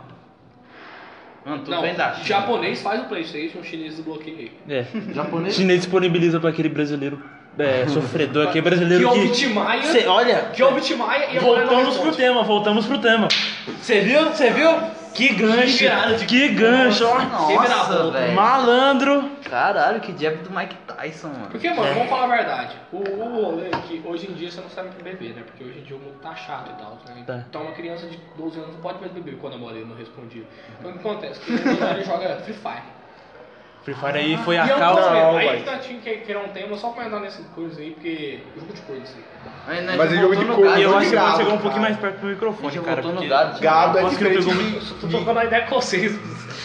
Mano, 1.44 1.58
tudo 1.64 1.70
Não, 1.72 1.82
bem 1.82 1.94
da 1.94 2.12
China. 2.14 2.24
japonês 2.26 2.82
faz 2.82 3.00
o 3.02 3.04
Playstation, 3.06 3.58
o 3.60 3.64
chinês 3.64 3.96
desbloqueia. 3.96 4.50
é. 4.68 4.84
Japonês? 5.12 5.54
Chinês 5.54 5.80
disponibiliza 5.80 6.38
pra 6.38 6.50
aquele 6.50 6.68
brasileiro 6.68 7.22
é, 7.58 7.86
sofredor, 7.88 8.48
aquele 8.48 8.62
brasileiro 8.62 9.10
Que 9.12 9.28
que. 9.28 9.32
Timaya, 9.32 9.82
Cê- 9.84 10.06
olha, 10.06 10.36
que 10.52 10.62
ouve 10.62 10.80
Timaya 10.80 11.30
e 11.32 11.38
a 11.38 11.40
voltamos 11.40 11.98
pro 11.98 12.12
tema, 12.14 12.42
voltamos 12.42 12.86
pro 12.86 12.98
tema. 12.98 13.28
Você 13.80 14.00
viu? 14.00 14.24
Você 14.30 14.50
viu? 14.50 14.70
Que 15.14 15.28
gancho! 15.34 15.76
virada 15.76 16.14
de- 16.14 16.24
Que 16.24 16.48
gancho, 16.48 17.04
ó. 17.06 17.18
A 17.18 17.24
Nossa, 17.26 18.02
volta? 18.02 18.18
velho. 18.18 18.32
Malandro. 18.34 19.30
Caralho, 19.44 20.00
que 20.00 20.12
jab 20.18 20.38
do 20.38 20.50
Mike 20.50 20.74
Tyson, 20.86 21.28
mano. 21.28 21.48
Porque, 21.50 21.68
mano, 21.68 21.92
vamos 21.92 22.08
falar 22.08 22.24
a 22.24 22.36
verdade. 22.36 22.76
O, 22.90 22.96
o 22.96 23.42
rolê 23.44 23.66
é 23.66 23.70
que 23.86 24.02
hoje 24.06 24.30
em 24.30 24.32
dia 24.32 24.50
você 24.50 24.62
não 24.62 24.70
sabe 24.70 24.88
mais 24.88 25.02
beber, 25.02 25.34
né? 25.34 25.42
Porque 25.44 25.62
hoje 25.62 25.80
em 25.80 25.82
dia 25.82 25.96
o 25.96 25.98
mundo 26.00 26.14
tá 26.22 26.34
chato 26.34 26.70
e 26.74 26.82
tal. 26.82 26.98
Né? 27.14 27.22
Tá. 27.26 27.44
Então 27.46 27.60
uma 27.60 27.72
criança 27.72 28.06
de 28.06 28.18
12 28.38 28.58
anos 28.58 28.72
não 28.72 28.80
pode 28.80 29.00
mais 29.00 29.12
beber 29.12 29.36
quando 29.36 29.52
a 29.52 29.58
namorei 29.58 29.84
não 29.84 29.94
respondia. 29.94 30.44
Então 30.78 30.90
o 30.90 30.94
que 30.94 31.00
acontece? 31.00 31.40
Que 31.40 31.52
ele 31.52 32.04
joga 32.04 32.36
Free 32.36 32.54
Fire. 32.54 32.82
Free 33.82 33.94
Fire 33.94 34.18
aí 34.18 34.36
foi 34.38 34.56
a 34.58 34.68
causa. 34.68 35.02
problema. 35.02 35.38
Aí 35.38 35.58
que 35.58 35.64
tá, 35.64 35.78
tinha 35.78 35.98
que 36.00 36.16
criar 36.18 36.38
um 36.40 36.48
tema 36.48 36.76
só 36.76 36.90
pra 36.90 37.06
entrar 37.06 37.20
nessas 37.20 37.44
coisas 37.48 37.78
aí, 37.78 37.90
porque 37.90 38.40
jogo 38.56 38.72
de 38.72 38.80
coisa 38.82 39.02
assim. 39.02 39.20
Mas, 39.96 40.12
é 40.12 40.16
jogo 40.16 40.36
de 40.36 40.44
gado, 40.44 40.78
E 40.78 40.82
eu 40.82 40.96
acho 40.96 41.00
que 41.00 41.04
você 41.10 41.16
gado, 41.16 41.36
chegou 41.36 41.54
um 41.54 41.58
pouquinho 41.58 41.82
mais 41.82 41.96
perto 41.96 42.18
do 42.20 42.26
A 42.26 42.30
microfone, 42.30 42.78
cara. 42.80 43.02
porque- 43.02 43.26
gado. 43.26 43.60
Gado 43.60 43.98
é 43.98 44.00
ele 44.02 44.10
diferente 44.10 44.48
Eu 44.48 44.96
tô 45.00 45.06
trocando 45.08 45.30
uma 45.32 45.44
ideia 45.44 45.66
com 45.66 45.74
vocês. 45.76 46.18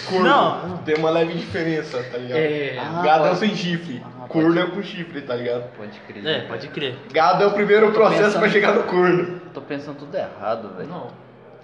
corno. 0.09 0.23
Não. 0.29 0.77
Tem 0.79 0.95
uma 0.95 1.09
leve 1.09 1.33
diferença, 1.33 2.03
tá 2.11 2.17
ligado? 2.17 2.37
É. 2.39 2.77
Ah, 2.79 3.01
Gado 3.03 3.27
é 3.27 3.31
o 3.31 3.35
sem 3.35 3.55
chifre. 3.55 4.03
Ah, 4.05 4.27
corno 4.27 4.59
é 4.59 4.63
o 4.63 4.71
com 4.71 4.83
chifre, 4.83 5.21
tá 5.21 5.35
ligado? 5.35 5.63
Pode 5.75 5.99
crer. 6.01 6.25
É, 6.25 6.41
pode 6.41 6.67
crer. 6.69 6.95
Gado 7.11 7.43
é 7.43 7.47
o 7.47 7.51
primeiro 7.51 7.91
processo 7.91 8.37
pra 8.39 8.49
chegar 8.49 8.73
no 8.73 8.83
corno. 8.83 9.41
Tô 9.53 9.61
pensando 9.61 9.97
tudo 9.97 10.15
errado, 10.15 10.75
velho. 10.77 10.89
Não. 10.89 11.07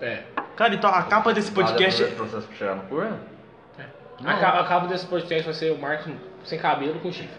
É. 0.01 0.23
Cara, 0.55 0.73
então 0.75 0.89
a 0.89 1.03
capa 1.03 1.33
desse 1.33 1.51
podcast. 1.51 2.01
Nada 2.01 2.13
é 2.13 2.15
processo 2.17 2.47
pra 2.47 2.57
chegar 2.57 2.75
no 2.75 2.81
corno? 2.83 3.19
Acaba, 4.25 4.59
acaba 4.61 4.87
desse 4.87 5.05
podcast 5.05 5.43
vai 5.45 5.53
ser 5.53 5.71
o 5.71 5.77
Marcos 5.79 6.13
sem 6.45 6.57
cabelo 6.59 6.99
com 6.99 7.11
chifre. 7.11 7.29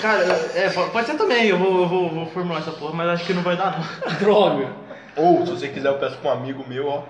Cara, 0.00 0.22
é, 0.54 0.70
po- 0.70 0.88
pode 0.88 1.06
ser 1.06 1.16
também, 1.18 1.46
eu 1.46 1.58
vou, 1.58 1.82
eu 1.82 1.88
vou, 1.88 2.08
vou 2.08 2.26
formular 2.26 2.60
essa 2.60 2.70
porra, 2.72 2.94
mas 2.94 3.08
acho 3.10 3.24
que 3.26 3.34
não 3.34 3.42
vai 3.42 3.56
dar 3.56 3.78
não. 3.78 4.16
Droga. 4.18 4.68
Ou, 5.16 5.44
se 5.46 5.52
você 5.52 5.68
quiser, 5.68 5.88
eu 5.88 5.98
peço 5.98 6.16
pra 6.18 6.30
um 6.30 6.34
amigo 6.34 6.64
meu, 6.66 6.88
ó. 6.88 7.02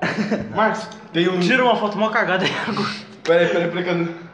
Marcos, 0.54 0.88
Tem 1.12 1.28
um. 1.28 1.40
tira 1.40 1.62
uma 1.64 1.76
foto 1.76 1.96
mó 1.98 2.08
cagada 2.10 2.44
aí 2.44 2.52
agora. 2.68 2.88
Peraí, 3.24 3.48
peraí, 3.48 3.68
peraí. 3.70 3.84
que 3.84 3.90
eu- 3.90 4.26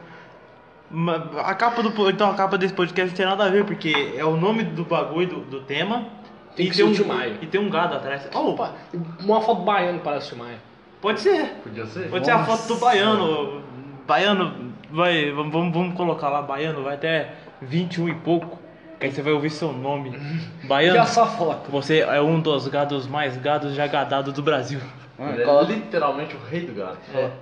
Ma- 0.91 1.27
A 1.43 1.55
capa 1.55 1.81
do 1.81 1.91
po- 1.91 2.09
então 2.09 2.29
a 2.29 2.35
capa 2.35 2.57
desse 2.57 2.73
podcast 2.73 3.09
não 3.09 3.17
tem 3.17 3.25
nada 3.25 3.45
a 3.45 3.49
ver, 3.49 3.65
porque 3.65 4.13
é 4.15 4.23
o 4.23 4.37
nome 4.37 4.63
do 4.63 4.85
bagulho 4.85 5.27
do, 5.27 5.39
do 5.41 5.61
tema. 5.61 6.05
Tem 6.55 6.67
e 6.67 6.69
que 6.69 6.75
tem 6.77 6.83
ser 6.83 6.83
um 6.83 6.91
o 6.91 6.93
Tio 6.93 7.07
Maio. 7.07 7.37
E 7.41 7.47
tem 7.47 7.59
um 7.59 7.69
gado 7.69 7.95
atrás. 7.95 8.27
Oh, 8.33 8.51
Opa, 8.51 8.73
uma 9.21 9.41
foto 9.41 9.61
baiana 9.63 9.99
parece 10.03 10.27
o 10.27 10.35
Tio 10.35 10.37
Maia. 10.45 10.57
Pode 11.03 11.19
ser. 11.19 11.45
Podia 11.61 11.85
ser? 11.85 12.09
Pode 12.09 12.25
ser 12.25 12.31
a 12.31 12.43
foto 12.45 12.67
do 12.69 12.75
baiano. 12.77 13.61
Baiano 14.07 14.73
vai. 14.89 15.31
Vamos, 15.31 15.73
vamos, 15.73 15.93
colocar 15.95 16.29
lá, 16.29 16.41
baiano, 16.41 16.81
vai 16.81 16.95
até 16.95 17.33
21 17.61 18.09
e 18.09 18.15
pouco. 18.15 18.57
Que 18.99 19.07
aí 19.07 19.11
você 19.11 19.21
vai 19.21 19.33
ouvir 19.33 19.49
seu 19.49 19.73
nome. 19.73 20.17
E 20.63 20.65
Baiano. 20.65 20.99
essa 20.99 21.25
foto? 21.25 21.69
Você 21.69 21.99
é 21.99 22.21
um 22.21 22.39
dos 22.39 22.67
gados 22.69 23.05
mais 23.05 23.35
gados 23.35 23.75
já 23.75 23.85
gadados 23.85 24.33
do 24.33 24.41
Brasil. 24.41 24.79
Mano, 25.19 25.33
Ele 25.33 25.43
é 25.43 25.63
literalmente 25.63 26.35
o 26.35 26.39
rei 26.39 26.65
do 26.65 26.73
gado. 26.73 26.97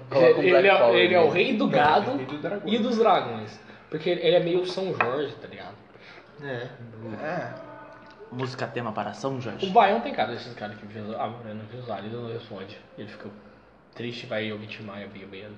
coloca 0.10 0.40
um 0.40 0.44
Ele, 0.44 0.68
é, 0.68 0.78
Power 0.78 0.96
ele 0.96 1.14
é 1.14 1.20
o 1.22 1.30
rei 1.30 1.56
do 1.56 1.68
gado 1.68 2.18
Rei 2.18 2.26
do 2.26 2.38
dragão. 2.40 2.62
e 2.66 2.78
dos 2.80 2.98
dragões. 2.98 3.60
Porque 3.90 4.10
ele 4.10 4.36
é 4.36 4.40
meio 4.40 4.66
São 4.66 4.94
Jorge, 4.94 5.34
tá 5.36 5.48
ligado? 5.48 5.76
É. 6.44 6.68
É. 7.24 7.54
Música 8.32 8.66
tema 8.66 8.92
para 8.92 9.14
São 9.14 9.38
O 9.38 9.42
Jorge. 9.42 9.70
Baião 9.70 10.00
tem 10.00 10.14
cara 10.14 10.32
desses 10.32 10.54
caras 10.54 10.76
que 10.78 10.86
ah, 11.18 11.32
não 11.54 11.66
visualiza 11.66 12.18
não 12.18 12.32
responde. 12.32 12.78
Ele 12.98 13.08
fica 13.08 13.30
triste, 13.96 14.26
vai 14.26 14.52
ouvir 14.52 14.68
Tim 14.68 14.84
Maia 14.84 15.08
bebendo. 15.08 15.56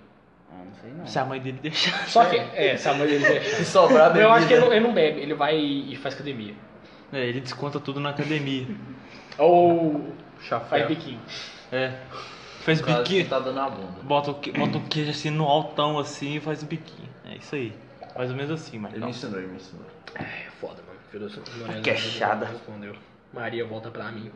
Ah, 0.51 0.63
não 0.65 0.73
sei 0.75 0.91
não. 0.91 1.07
Se 1.07 1.19
a 1.19 1.25
mãe 1.25 1.39
dele 1.39 1.59
deixar. 1.61 2.07
Só 2.07 2.25
que, 2.25 2.35
é, 2.37 2.77
se 2.77 2.87
a 2.87 2.93
mãe 2.93 3.07
dele 3.07 3.25
Se 3.25 3.29
deixar. 3.29 3.65
sobrar 3.65 4.07
bebida. 4.09 4.25
Eu 4.25 4.31
acho 4.31 4.47
que 4.47 4.53
ele 4.53 4.65
não, 4.65 4.73
ele 4.73 4.87
não 4.87 4.93
bebe, 4.93 5.21
ele 5.21 5.33
vai 5.33 5.57
e 5.57 5.95
faz 5.95 6.15
academia. 6.15 6.53
É, 7.11 7.25
ele 7.25 7.41
desconta 7.41 7.79
tudo 7.79 7.99
na 7.99 8.09
academia. 8.09 8.67
Ou 9.37 10.13
Chafé. 10.41 10.65
faz 10.69 10.87
biquinho. 10.87 11.19
É. 11.71 11.93
Faz 12.61 12.81
biquinho. 12.81 13.27
tá 13.27 13.39
dando 13.39 13.59
a 13.59 13.69
bunda. 13.69 14.01
Bota 14.03 14.31
o, 14.31 14.33
bota 14.33 14.77
o 14.77 14.81
queijo 14.87 15.11
assim 15.11 15.29
no 15.29 15.45
altão 15.45 15.99
assim 15.99 16.35
e 16.37 16.39
faz 16.39 16.63
um 16.63 16.67
biquinho. 16.67 17.09
É 17.25 17.35
isso 17.35 17.55
aí. 17.55 17.73
Mais 18.15 18.29
ou 18.29 18.35
menos 18.35 18.51
assim, 18.51 18.77
mas. 18.77 18.93
Ele 18.93 19.05
me 19.05 19.11
ensinou, 19.11 19.39
ele 19.39 19.47
me 19.47 19.55
ensinou. 19.55 19.85
É 20.15 20.49
foda, 20.59 20.81
mano. 20.87 20.99
Filosofia 21.09 21.53
Morena 21.65 21.81
Queixada. 21.81 22.45
Respondeu. 22.45 22.95
Maria 23.33 23.65
volta 23.65 23.89
pra 23.89 24.11
mim. 24.11 24.31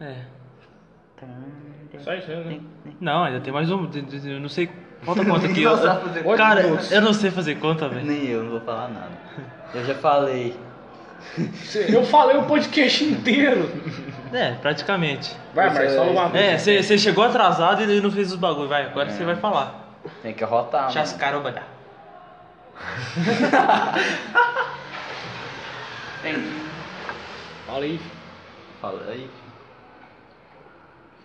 É. 0.00 0.24
Só 2.02 2.14
isso, 2.14 2.30
né? 2.30 2.60
Não, 3.00 3.24
ainda 3.24 3.40
tem 3.40 3.52
mais 3.52 3.70
um. 3.70 3.88
Eu 4.24 4.40
não 4.40 4.48
sei. 4.48 4.70
Falta 5.02 5.24
conta 5.26 5.46
aqui. 5.46 5.62
Eu- 5.62 5.72
Oito 5.72 6.36
Cara, 6.36 6.62
minutos. 6.62 6.90
eu 6.92 7.00
não 7.00 7.12
sei 7.12 7.30
fazer 7.30 7.56
conta, 7.56 7.88
velho. 7.88 8.06
Nem 8.06 8.26
eu, 8.26 8.42
não 8.44 8.50
vou 8.52 8.60
falar 8.60 8.88
nada. 8.88 9.10
Eu 9.74 9.84
já 9.84 9.94
falei. 9.94 10.56
Eu 11.88 12.04
falei 12.04 12.36
o 12.38 12.44
podcast 12.44 13.04
inteiro. 13.04 13.70
É, 14.32 14.52
praticamente. 14.52 15.36
Vai, 15.54 15.68
Marcos, 15.72 15.94
fala 15.94 16.10
uma 16.10 16.38
É, 16.38 16.56
você 16.56 16.82
você 16.82 16.96
chegou 16.96 17.24
atrasado 17.24 17.82
e 17.82 18.00
não 18.00 18.10
fez 18.10 18.32
os 18.32 18.38
bagulho. 18.38 18.68
Vai, 18.68 18.86
agora 18.86 19.10
você 19.10 19.24
vai 19.24 19.36
falar. 19.36 19.98
Tem 20.22 20.32
que 20.32 20.44
rotar, 20.44 20.82
mano. 20.82 20.92
Chascarobada. 20.92 21.62
Fala 27.66 27.84
aí. 27.84 28.00
Fala 28.80 29.02
aí. 29.10 29.30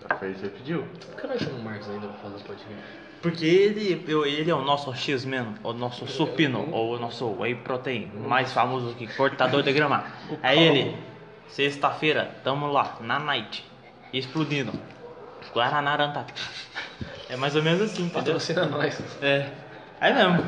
Já 0.10 0.16
fez, 0.18 0.38
você 0.40 0.48
pediu. 0.50 0.84
Por 1.12 1.22
que 1.22 1.28
nós 1.28 1.40
chamamos 1.40 1.62
o 1.62 1.64
Marcos 1.66 1.90
ainda 1.90 2.08
pra 2.08 2.18
fazer 2.18 2.36
o 2.36 2.40
podcast? 2.40 2.84
Porque 3.22 3.46
ele, 3.46 4.04
eu- 4.08 4.26
ele 4.26 4.52
é 4.52 4.54
o 4.54 4.62
nosso 4.62 4.94
X-Men, 4.94 5.56
o 5.64 5.74
nosso 5.74 6.06
supino, 6.08 6.68
ou 6.72 6.96
o 6.96 7.00
nosso 7.00 7.28
whey 7.40 7.56
protein, 7.56 8.12
mais 8.28 8.54
famoso 8.54 8.94
que 8.96 9.08
cortador 9.16 9.64
de 9.64 9.74
grama. 9.74 10.04
É 10.44 10.56
ele. 10.56 10.96
Sexta-feira, 11.48 12.30
tamo 12.44 12.68
lá, 12.72 12.98
na 13.02 13.20
night, 13.20 13.66
explodindo. 14.14 14.74
Guaraná 15.54 15.96
Antártica. 15.96 16.40
É 17.30 17.36
mais 17.38 17.56
ou 17.56 17.64
menos 17.64 17.82
assim, 17.82 18.04
entendeu? 18.04 18.24
Patrocina 18.36 18.66
nós. 18.66 19.02
É. 19.22 19.50
É 20.02 20.14
mesmo. 20.14 20.44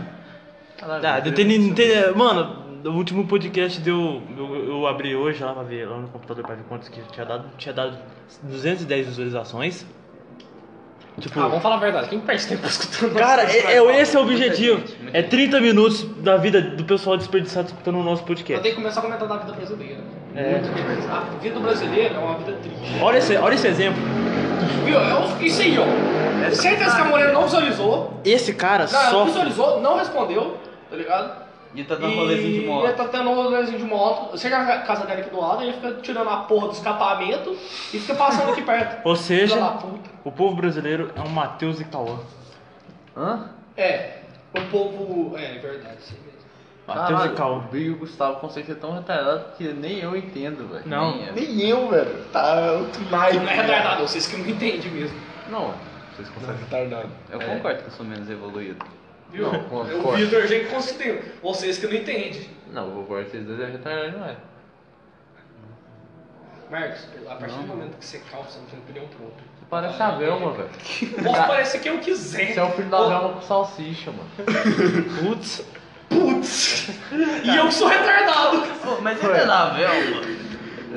Tá, 0.77 1.21
não 1.23 1.31
tem, 1.31 1.59
não 1.59 1.73
tem- 1.73 2.13
mano, 2.15 2.66
o 2.87 2.93
último 2.93 3.27
podcast 3.27 3.79
deu. 3.81 4.21
Eu, 4.37 4.65
eu 4.69 4.87
abri 4.87 5.15
hoje 5.15 5.43
lá 5.43 5.53
pra 5.53 5.63
ver 5.63 5.87
lá 5.87 5.97
no 5.97 6.07
computador 6.09 6.45
pra 6.45 6.55
ver 6.55 6.63
quantos 6.69 6.89
que 6.89 7.01
tinha 7.11 7.25
dado. 7.25 7.45
Tinha 7.57 7.73
dado 7.73 7.97
210 8.43 9.07
visualizações. 9.07 9.85
Tipo. 11.19 11.39
Ah, 11.39 11.47
vamos 11.47 11.63
falar 11.63 11.75
a 11.75 11.79
verdade. 11.79 12.09
Quem 12.09 12.19
perde 12.19 12.45
tempo 12.47 12.65
escutando 12.67 13.15
Cara, 13.15 13.43
é, 13.43 13.77
é- 13.77 14.01
esse 14.01 14.15
é 14.15 14.19
o 14.19 14.23
objetivo. 14.23 14.83
É 15.11 15.21
gente. 15.21 15.29
30 15.29 15.59
minutos 15.61 16.03
da 16.21 16.37
vida 16.37 16.61
do 16.61 16.83
pessoal 16.85 17.17
desperdiçado 17.17 17.67
escutando 17.67 17.97
o 17.97 18.03
nosso 18.03 18.21
Eu 18.21 18.27
podcast. 18.27 18.61
tenho 18.61 18.75
que 18.75 18.81
começar 18.81 18.99
a 18.99 19.03
comentar 19.03 19.27
da 19.27 19.37
vida 19.37 19.53
brasileira. 19.53 19.99
É. 20.35 20.61
A 21.09 21.19
vida 21.41 21.59
brasileira 21.59 22.13
é 22.15 22.19
uma 22.19 22.37
vida 22.37 22.53
triste. 22.61 23.01
Olha 23.01 23.17
esse, 23.17 23.35
olha 23.35 23.55
esse 23.55 23.67
exemplo. 23.67 23.99
Viu? 24.85 24.99
É 24.99 25.43
isso 25.45 25.61
aí, 25.61 25.77
ó. 25.79 26.51
Certeza 26.51 26.95
que 26.95 27.01
a 27.01 27.05
Morena 27.05 27.31
não 27.33 27.43
visualizou. 27.43 28.13
Esse 28.23 28.53
cara 28.53 28.85
Não, 28.85 28.99
ela 28.99 29.09
sofre. 29.09 29.31
visualizou, 29.31 29.81
não 29.81 29.97
respondeu, 29.97 30.57
tá 30.89 30.95
ligado? 30.95 31.46
E 31.77 31.83
tá 31.83 31.93
dando 31.95 32.15
rolezinho 32.15 32.53
de 32.53 32.63
E 32.63 32.65
moto. 32.65 32.85
ele 32.85 32.93
tá 32.93 33.07
tendo 33.07 33.29
um 33.29 33.35
rolezinho 33.35 33.77
de 33.77 33.83
moto. 33.85 34.37
Chega 34.37 34.57
a 34.57 34.81
casa 34.81 35.05
dela 35.05 35.19
aqui 35.19 35.29
do 35.29 35.39
lado, 35.39 35.61
ele 35.61 35.73
fica 35.73 35.93
tirando 36.01 36.27
a 36.29 36.37
porra 36.37 36.67
do 36.69 36.73
escapamento 36.73 37.51
e 37.93 37.99
fica 37.99 38.15
passando 38.15 38.51
aqui 38.51 38.63
perto. 38.63 39.01
Ou 39.07 39.15
seja, 39.15 39.55
puta. 39.73 40.09
o 40.23 40.31
povo 40.31 40.55
brasileiro 40.55 41.11
é 41.15 41.21
um 41.21 41.29
Matheus 41.29 41.79
e 41.79 41.85
Cauã. 41.85 42.17
Hã? 43.15 43.49
É, 43.75 44.21
o 44.57 44.61
povo. 44.71 45.37
É, 45.37 45.55
é 45.55 45.59
verdade, 45.59 45.97
mesmo. 45.97 46.27
Matheus 46.87 47.25
e 47.25 47.29
Cauã. 47.29 47.57
o 47.57 47.61
Big 47.63 47.85
e 47.85 47.89
o 47.91 47.97
Gustavo 47.97 48.39
conseguem 48.39 48.65
ser 48.73 48.79
tão 48.79 48.93
retardado 48.93 49.55
que 49.57 49.65
nem 49.73 49.99
eu 49.99 50.15
entendo, 50.15 50.67
velho. 50.71 50.83
Não. 50.87 51.15
Nem 51.15 51.25
eu. 51.27 51.33
Nem 51.33 51.61
eu, 51.69 51.87
velho. 51.89 52.25
Tá 52.31 52.71
outro 52.79 53.03
naipe. 53.11 53.37
Não 53.37 53.49
é 53.49 53.55
retardado, 53.55 54.01
vocês 54.07 54.25
que 54.25 54.35
não 54.37 54.47
entendem 54.47 54.89
mesmo. 54.89 55.17
Não, 55.49 55.73
vocês 56.15 56.27
conseguem. 56.29 56.55
retardado. 56.61 57.09
Eu 57.29 57.39
concordo 57.39 57.81
que 57.83 57.87
eu 57.87 57.91
sou 57.91 58.05
menos 58.05 58.27
evoluído. 58.29 58.83
Viu? 59.31 59.51
Não, 59.51 59.59
o 59.59 59.63
concordo. 59.65 60.17
Vitor 60.17 60.47
já 60.47 60.65
conseguiu. 60.69 61.21
Vocês 61.43 61.77
que 61.77 61.87
não 61.87 61.93
entendem. 61.93 62.49
Não, 62.71 62.99
o 62.99 63.03
que 63.03 63.09
vocês 63.13 63.45
dois 63.45 63.59
é 63.59 63.65
retardado, 63.65 64.17
não 64.17 64.25
é? 64.25 64.35
Marcos, 66.69 67.07
a 67.29 67.35
partir 67.35 67.55
do 67.55 67.67
momento 67.67 67.97
que 67.97 68.05
você 68.05 68.19
calça, 68.29 68.51
você 68.51 68.59
não 68.59 68.65
tem 68.67 68.79
opinião 68.79 69.07
pro 69.07 69.23
outro. 69.25 69.43
Você 69.57 69.65
parece 69.69 70.01
a 70.01 70.11
Velma, 70.11 70.51
velho. 70.51 70.69
Posso 71.23 71.47
parecer 71.47 71.79
que 71.79 71.89
eu 71.89 71.99
quiser. 71.99 72.53
Você 72.53 72.59
é 72.59 72.63
o 72.63 72.71
filho 72.71 72.89
da 72.89 73.07
Velma 73.07 73.29
com 73.35 73.41
salsicha, 73.41 74.11
mano. 74.11 74.29
Putz. 75.19 75.65
Putz! 76.09 76.89
e 77.43 77.55
eu 77.55 77.67
que 77.67 77.73
sou 77.73 77.87
retardado! 77.87 78.61
Pô, 78.83 79.01
mas 79.01 79.21
ele 79.23 79.33
é 79.33 79.45
da 79.45 79.69
Velma. 79.69 80.21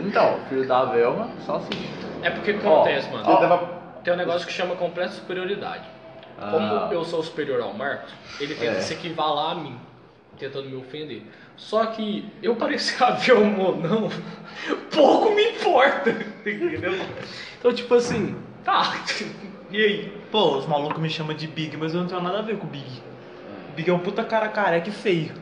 Então, 0.06 0.40
filho 0.48 0.66
da 0.66 0.84
Velma 0.86 1.28
com 1.28 1.40
salsicha. 1.42 1.88
É 2.22 2.30
porque 2.30 2.50
acontece, 2.52 3.08
mano. 3.10 3.24
Tava- 3.24 3.80
Tem 4.02 4.12
um 4.12 4.16
negócio 4.16 4.46
que 4.46 4.52
chama 4.52 4.74
completa 4.74 5.12
superioridade. 5.12 5.84
Ah. 6.40 6.50
Como 6.50 6.92
eu 6.94 7.04
sou 7.04 7.22
superior 7.22 7.60
ao 7.60 7.72
Marcos, 7.74 8.12
ele 8.40 8.54
tenta 8.54 8.78
É. 8.78 8.80
se 8.80 8.94
equivalar 8.94 9.52
a 9.52 9.54
mim, 9.56 9.78
tentando 10.38 10.68
me 10.68 10.76
ofender. 10.76 11.22
Só 11.56 11.84
que 11.86 12.30
eu 12.42 12.56
parecer 12.56 13.00
avião 13.04 13.58
ou 13.60 13.76
não, 13.76 14.08
pouco 14.90 15.34
me 15.34 15.50
importa, 15.50 16.10
entendeu? 16.46 16.94
Então, 17.58 17.72
tipo 17.74 17.94
assim, 17.94 18.34
tá, 18.64 19.04
e 19.70 19.76
aí? 19.84 20.20
Pô, 20.30 20.56
os 20.56 20.66
malucos 20.66 21.00
me 21.00 21.10
chamam 21.10 21.34
de 21.36 21.46
Big, 21.46 21.76
mas 21.76 21.92
eu 21.92 22.00
não 22.00 22.06
tenho 22.08 22.22
nada 22.22 22.38
a 22.38 22.42
ver 22.42 22.56
com 22.56 22.66
o 22.66 22.70
Big. 22.70 23.02
Big 23.76 23.90
é 23.90 23.92
um 23.92 23.98
puta 23.98 24.24
cara 24.24 24.48
careca 24.48 24.88
e 24.88 24.92
feio. 24.92 25.34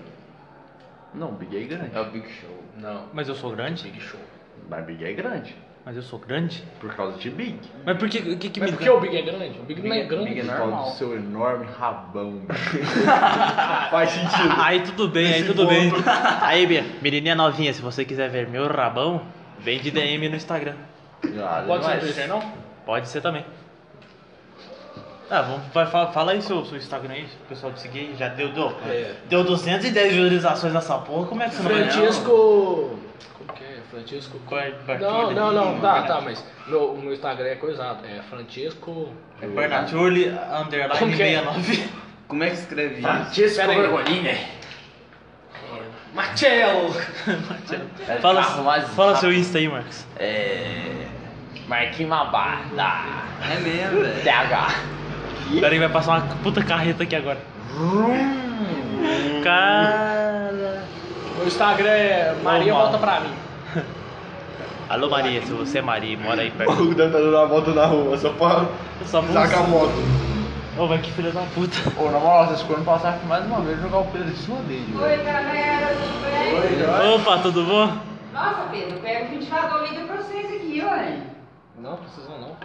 Não, 1.14 1.32
Big 1.32 1.56
é 1.56 1.62
grande. 1.64 1.94
É 1.96 2.00
o 2.00 2.04
Big 2.10 2.26
Show. 2.28 2.62
Não, 2.76 3.04
Mas 3.12 3.28
eu 3.28 3.34
sou 3.34 3.50
grande? 3.54 3.82
Big 3.84 4.00
Show. 4.00 4.20
Mas 4.68 4.84
Big 4.84 5.04
é 5.04 5.12
grande. 5.12 5.54
Mas 5.88 5.96
eu 5.96 6.02
sou 6.02 6.18
grande? 6.18 6.62
Por 6.82 6.94
causa 6.94 7.16
de 7.16 7.30
Big. 7.30 7.58
Mas 7.82 7.96
por 7.96 8.10
que, 8.10 8.36
que, 8.36 8.50
que 8.50 8.60
Mas 8.60 8.72
me 8.72 8.76
por 8.76 8.82
que 8.84 8.90
o 8.90 9.00
Big 9.00 9.16
é 9.16 9.22
grande? 9.22 9.58
O 9.58 9.62
Big 9.62 9.80
não 9.88 9.96
é 9.96 10.02
grande. 10.04 10.24
Big 10.28 10.40
é 10.40 10.42
Por 10.42 10.50
causa 10.50 10.66
normal. 10.66 10.90
do 10.90 10.96
seu 10.98 11.16
enorme 11.16 11.64
rabão. 11.78 12.42
Faz 13.90 14.10
sentido. 14.10 14.54
Aí 14.58 14.80
tudo 14.82 15.08
bem, 15.08 15.32
aí 15.32 15.44
tudo 15.46 15.66
bem. 15.66 15.90
Aí, 16.42 16.66
Bia, 16.66 16.84
menininha 17.00 17.34
novinha, 17.34 17.72
se 17.72 17.80
você 17.80 18.04
quiser 18.04 18.28
ver 18.28 18.46
meu 18.50 18.68
rabão, 18.68 19.22
vem 19.60 19.80
de 19.80 19.90
DM 19.90 20.28
no 20.28 20.36
Instagram. 20.36 20.74
Ah, 21.38 21.64
Pode 21.66 21.82
ser 21.82 21.88
no 21.90 21.94
mas- 21.94 22.04
Twitter, 22.04 22.28
não? 22.28 22.42
Pode 22.84 23.08
ser 23.08 23.22
também. 23.22 23.46
Ah, 25.30 25.42
vamos, 25.42 25.66
vai, 25.74 25.84
fala, 25.86 26.10
fala 26.12 26.32
aí 26.32 26.40
seu, 26.40 26.64
seu 26.64 26.78
Instagram 26.78 27.12
aí, 27.12 27.24
o 27.44 27.48
pessoal 27.48 27.72
te 27.72 27.80
seguir. 27.82 28.14
Já 28.18 28.28
deu, 28.28 28.50
deu, 28.52 28.74
É. 28.88 29.12
deu 29.28 29.44
210 29.44 30.12
visualizações 30.14 30.72
nessa 30.72 30.96
porra, 30.98 31.26
como 31.26 31.42
é 31.42 31.48
que 31.48 31.54
você 31.56 31.62
não 31.62 31.70
vai? 31.70 31.90
Francisco. 31.90 32.98
Como 33.36 33.52
que 33.54 33.64
é? 33.64 33.78
Francisco. 33.90 34.38
Bar- 34.86 34.98
Não, 35.00 35.30
não, 35.32 35.52
não. 35.52 35.80
Tá, 35.80 36.02
tá, 36.02 36.20
mas 36.22 36.42
meu, 36.66 36.92
o 36.92 37.00
meu 37.00 37.12
Instagram 37.12 37.46
é 37.46 37.54
coisado. 37.56 38.06
É 38.06 38.22
Francisco. 38.22 39.10
É 39.42 39.46
Barnatuli, 39.46 40.28
underline 40.28 40.98
Como 40.98 41.14
que 41.14 41.22
é? 41.22 41.38
69. 41.38 41.88
Como 42.26 42.44
é 42.44 42.48
que 42.50 42.56
escreve 42.56 42.94
isso? 42.94 43.02
Francisco. 43.02 43.66
Bergolini. 43.66 44.38
Marcelo! 46.14 46.94
É 48.08 48.16
Fala, 48.20 48.42
fala 48.42 49.16
seu 49.16 49.32
Insta 49.32 49.58
aí, 49.58 49.68
Marcos. 49.68 50.06
É. 50.18 51.06
Marquinhos 51.68 52.08
Mabarda. 52.08 52.82
É 53.52 53.60
mesmo, 53.60 54.00
velho. 54.00 54.24
TH. 54.24 54.97
Peraí, 55.60 55.78
vai 55.78 55.88
passar 55.88 56.18
uma 56.18 56.36
puta 56.42 56.62
carreta 56.62 57.02
aqui 57.02 57.16
agora. 57.16 57.38
Cara. 59.42 60.84
Meu 61.36 61.46
Instagram 61.46 61.90
é 61.90 62.34
Maria 62.42 62.74
mano. 62.74 62.84
Volta 62.90 62.98
Pra 62.98 63.20
Mim. 63.20 63.32
Alô 64.88 65.08
Maria, 65.10 65.42
se 65.42 65.52
você 65.52 65.78
é 65.78 65.82
Maria 65.82 66.14
e 66.14 66.16
mora 66.16 66.40
aí 66.42 66.48
O 66.48 66.52
perto. 66.52 66.70
maluco 66.70 66.94
deve 66.94 67.08
estar 67.08 67.18
dando 67.18 67.36
uma 67.36 67.46
volta 67.46 67.72
na 67.72 67.86
rua 67.86 68.16
só 68.16 68.30
pra 68.30 68.66
Só 69.04 69.22
pra 69.22 69.32
sacar 69.32 69.64
a 69.64 69.68
moto. 69.68 69.92
Ô, 70.78 70.86
vai 70.86 70.98
que 70.98 71.10
filha 71.12 71.30
da 71.32 71.42
puta. 71.54 71.76
Ô, 72.00 72.10
na 72.10 72.18
moral, 72.18 72.46
vocês 72.46 72.62
foram 72.62 72.84
passar 72.84 73.10
aqui 73.10 73.26
mais 73.26 73.44
uma 73.44 73.60
vez 73.60 73.80
jogar 73.80 73.98
o 73.98 74.04
Pedro 74.06 74.28
em 74.28 74.36
cima 74.36 74.56
dele, 74.62 74.86
velho. 74.96 75.02
Oi, 75.02 75.24
galera, 75.24 75.94
tudo 75.94 76.98
bem? 76.98 77.14
Opa, 77.14 77.38
tudo 77.38 77.64
bom? 77.64 77.98
Nossa, 78.32 78.68
Pedro, 78.70 78.98
pega 79.00 79.24
o 79.26 79.28
ventilador 79.30 79.82
liga 79.82 80.04
pra 80.06 80.16
vocês 80.16 80.46
aqui, 80.46 80.82
olha. 80.84 81.18
Não, 81.80 81.96
precisam 81.96 82.38
não. 82.38 82.56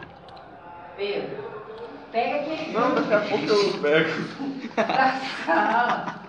Pedro, 0.96 1.44
pega 2.14 2.36
aquele 2.38 2.72
Não, 2.72 2.96
daqui 2.96 3.14
a 3.14 3.20
pouco 3.20 3.46
eu 3.46 3.74
pego. 3.82 4.10
da 4.78 5.20
sala. 5.46 6.24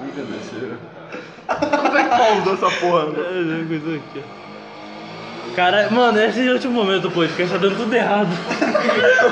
Nunca 0.00 0.22
desceram. 0.22 0.78
Quando 1.46 1.98
é 1.98 2.02
que 2.04 2.08
Paulo 2.10 2.40
usou 2.42 2.54
essa 2.54 2.70
porra? 2.80 3.06
né? 3.06 4.00
Cara, 5.54 5.88
mano, 5.90 6.20
esse 6.20 6.46
é 6.46 6.50
o 6.50 6.54
último 6.54 6.72
momento 6.74 7.02
do 7.02 7.10
podcast, 7.10 7.52
tá 7.54 7.58
dando 7.58 7.76
tudo 7.76 7.94
errado. 7.94 8.28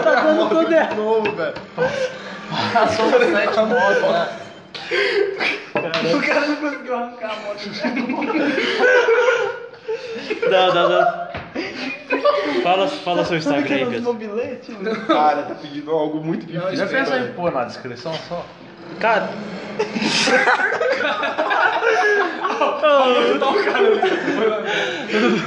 tá 0.03 0.15
dando 0.23 0.49
tudo 0.49 0.69
De 0.69 0.75
errado. 0.75 0.97
novo, 0.97 1.33
velho. 1.33 1.55
Passou 2.73 3.11
sete 3.11 3.57
motos, 3.59 4.03
né? 4.03 4.29
O 6.15 6.21
cara 6.27 6.47
não 6.47 6.57
conseguiu 6.57 6.95
arrancar 6.95 7.33
a 7.33 7.37
moto. 7.37 7.61
Não, 10.51 10.75
não, 10.75 10.89
não. 10.89 11.25
Fala, 12.63 12.89
fala 12.89 13.25
seu 13.25 13.37
Instagram 13.37 13.77
aí, 13.77 13.87
Pedro. 13.87 14.15
bilhete? 14.15 14.73
Cara, 15.07 15.43
tá 15.43 15.55
pedindo 15.55 15.91
algo 15.91 16.23
muito 16.23 16.47
difícil. 16.47 16.77
Já 16.77 16.87
pensa 16.87 17.19
em 17.19 17.33
pôr 17.33 17.53
na 17.53 17.65
descrição 17.65 18.15
só? 18.29 18.45
Cara. 19.01 19.29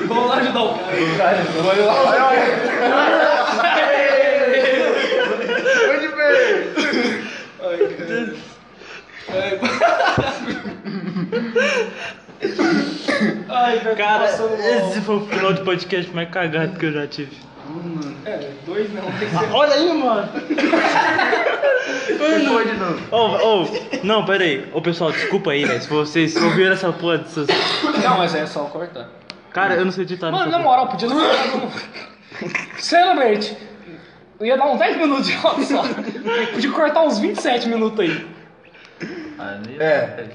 Vamos 0.08 0.28
lá 0.30 0.36
ajudar 0.38 0.64
o 0.64 0.78
cara. 0.78 1.42
Onde 5.94 6.08
veio? 6.08 6.68
Ai, 13.50 13.77
velho, 13.77 13.77
Cara, 13.96 14.26
esse 14.26 15.02
foi 15.02 15.16
o 15.18 15.26
final 15.26 15.54
de 15.54 15.62
podcast 15.62 16.14
mais 16.14 16.30
cagado 16.30 16.78
que 16.80 16.86
eu 16.86 16.92
já 16.94 17.08
tive. 17.08 17.36
É, 18.26 18.50
dois 18.66 18.92
não, 18.94 19.04
tem 19.04 19.30
que 19.30 19.36
ser. 19.38 19.52
Olha 19.54 19.74
aí, 19.74 19.94
mano. 19.94 20.30
Foi 22.18 22.66
de 22.66 22.74
novo. 22.78 23.00
Ô, 23.12 23.62
ô, 23.64 23.68
não, 24.04 24.26
pera 24.26 24.44
aí. 24.44 24.70
Ô, 24.74 24.82
pessoal, 24.82 25.12
desculpa 25.12 25.52
aí, 25.52 25.66
velho. 25.66 25.82
Se 25.82 25.90
vocês 25.90 26.36
ouviram 26.36 26.74
essa 26.74 26.92
porra 26.92 27.20
dessas... 27.20 27.48
Não, 28.04 28.18
mas 28.18 28.34
é 28.36 28.46
só 28.46 28.64
cortar. 28.66 29.10
Cara, 29.52 29.76
eu 29.76 29.86
não 29.86 29.92
sei 29.92 30.04
editar 30.04 30.32
Mano, 30.32 30.46
nessa 30.46 30.58
na 30.58 30.64
porra. 30.64 30.78
moral, 30.78 30.88
podia 30.88 31.08
não. 31.10 31.72
Sinceramente, 32.78 33.58
ia 34.42 34.58
dar 34.58 34.68
uns 34.68 34.80
10 34.80 34.98
minutos 34.98 35.28
de 35.28 35.36
áudio 35.46 35.66
só. 35.66 35.84
Podia 36.54 36.72
cortar 36.72 37.04
uns 37.04 37.20
27 37.20 37.70
minutos 37.70 38.00
aí. 38.00 38.28
Ah, 39.40 39.60
É. 39.80 40.26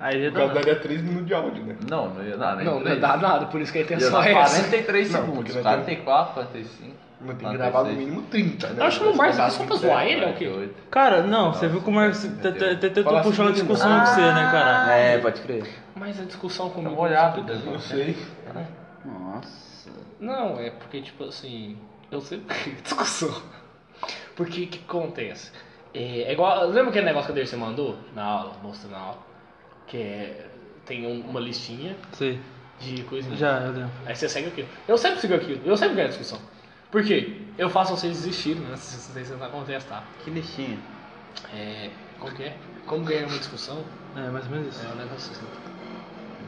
Aí 0.00 0.22
já 0.24 0.30
Por 0.30 0.38
causa 0.38 0.54
daria 0.54 0.76
3 0.76 1.02
minutos 1.02 1.26
de 1.26 1.34
áudio, 1.34 1.62
né? 1.64 1.76
Não, 1.88 2.08
não 2.08 2.24
ia 2.24 2.36
dar 2.36 2.56
nem 2.56 2.64
Não, 2.64 2.76
não 2.76 2.82
três. 2.84 3.00
dá 3.00 3.16
nada, 3.18 3.46
por 3.46 3.60
isso 3.60 3.70
que 3.70 3.78
a 3.78 3.80
Ia 3.82 3.84
intenção 3.86 4.10
dar 4.12 4.26
é 4.26 4.32
essa. 4.32 4.56
43 4.60 5.10
Não, 5.12 5.20
segundos, 5.20 5.54
nós 5.54 5.62
44, 5.62 6.34
45. 6.34 6.96
Mas 7.22 7.36
tem 7.36 7.50
que 7.50 7.56
gravar 7.58 7.84
no 7.84 7.92
mínimo 7.92 8.22
30, 8.22 8.68
né? 8.68 8.74
Eu 8.78 8.86
acho 8.86 8.98
que 9.00 9.04
no 9.04 9.14
Márcio 9.14 9.42
aqui 9.42 9.52
só 9.52 9.64
pra 9.64 9.76
zoar 9.76 10.06
ele, 10.06 10.24
é 10.24 10.28
o 10.30 10.34
quê? 10.34 10.70
Cara, 10.90 11.22
não, 11.22 11.52
você 11.52 11.68
viu 11.68 11.82
que 11.82 11.88
o 11.90 11.92
Marcos 11.92 12.22
te- 12.22 12.76
tentou 12.76 13.04
Fala 13.04 13.20
puxar 13.22 13.42
uma 13.42 13.50
assim, 13.50 13.58
discussão 13.60 13.92
Ah. 13.92 14.00
com 14.00 14.06
você, 14.06 14.20
né, 14.22 14.48
cara? 14.50 14.94
É, 14.94 15.18
pode 15.18 15.40
crer. 15.42 15.68
Mas 15.94 16.18
a 16.18 16.24
discussão 16.24 16.70
comigo. 16.70 16.94
molhado, 16.96 17.40
não 17.40 17.44
Deus. 17.46 17.66
Eu 17.66 17.78
sei. 17.78 18.16
Nossa. 19.04 19.90
Não, 20.18 20.58
é 20.58 20.70
porque, 20.70 21.02
tipo 21.02 21.24
assim, 21.24 21.76
eu 22.10 22.20
sei 22.22 22.38
porque 22.38 22.70
discussão. 22.82 23.42
Porque 24.34 24.62
o 24.62 24.66
que 24.68 24.80
acontece? 24.88 25.50
É, 25.92 26.22
é 26.22 26.32
igual. 26.32 26.66
Lembra 26.68 26.88
aquele 26.90 27.04
negócio 27.06 27.26
que 27.26 27.32
a 27.32 27.34
Dercy 27.34 27.56
mandou 27.56 27.98
na 28.14 28.24
aula, 28.24 28.52
mostrando 28.62 28.92
na 28.92 28.98
aula? 28.98 29.18
Que 29.90 29.96
é. 29.98 30.46
Tem 30.86 31.06
um- 31.06 31.20
uma 31.28 31.38
listinha 31.40 31.94
Sei. 32.12 32.40
de 32.80 33.02
coisinhas. 33.04 33.38
Já, 33.38 33.58
eu 33.60 33.72
lembro. 33.72 33.90
Aí 34.06 34.14
você 34.16 34.28
segue 34.28 34.48
aquilo. 34.48 34.68
Eu 34.88 34.96
sempre 34.96 35.20
sigo 35.20 35.34
aquilo, 35.34 35.60
eu 35.64 35.76
sempre 35.76 35.94
ganho 35.96 36.06
a 36.06 36.10
discussão. 36.10 36.38
Por 36.90 37.04
quê? 37.04 37.36
Eu 37.58 37.68
faço 37.70 37.96
vocês 37.96 38.16
desistirem, 38.16 38.62
né? 38.62 38.76
Se 38.76 38.96
vocês 39.12 39.28
tentar 39.28 39.48
contestar. 39.48 40.02
Que 40.24 40.30
listinha. 40.30 40.78
É. 41.54 41.90
Como 42.18 42.34
que 42.34 42.42
é? 42.44 42.56
Como 42.86 43.04
ganhar 43.04 43.26
uma 43.28 43.38
discussão? 43.38 43.84
É, 44.16 44.28
mais 44.30 44.44
ou 44.46 44.50
menos 44.50 44.74
isso. 44.74 44.84
É 44.84 44.92
um 44.92 44.96
negócio 44.96 45.30
assim. 45.32 45.46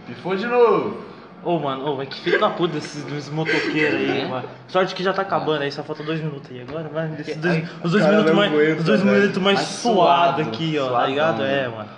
Pifou 0.07 0.35
de 0.35 0.47
novo. 0.47 1.05
Ô, 1.45 1.59
mano, 1.59 1.85
ô, 1.87 1.97
vai 1.97 2.07
que 2.07 2.21
filho 2.21 2.41
da 2.41 2.51
puta 2.51 2.75
desses, 2.75 3.05
desses 3.05 3.29
motoqueiros 3.31 4.01
aí, 4.01 4.27
mano. 4.29 4.49
Sorte 4.69 4.95
que 4.95 5.03
já 5.03 5.13
tá 5.13 5.23
acabando 5.23 5.63
aí, 5.63 5.71
só 5.73 5.83
falta 5.85 6.03
dois 6.03 6.21
minutos 6.21 6.51
aí 6.51 6.61
agora, 6.63 6.89
vai. 6.89 7.09
Dois, 7.09 7.69
os 7.85 7.93
dois 7.93 8.07
minutos 8.07 8.33
mais. 8.33 8.53
aguenta, 8.53 8.79
os 8.81 8.85
dois 8.85 9.01
velho. 9.03 9.17
minutos 9.21 9.43
mais 9.43 9.57
Mais 9.59 9.69
suados 9.69 10.37
suado, 10.37 10.43
aqui, 10.43 10.79
ó, 10.79 10.91
tá 10.93 11.07
ligado? 11.07 11.43
né? 11.43 11.65
É, 11.65 11.69
mano. 11.69 11.89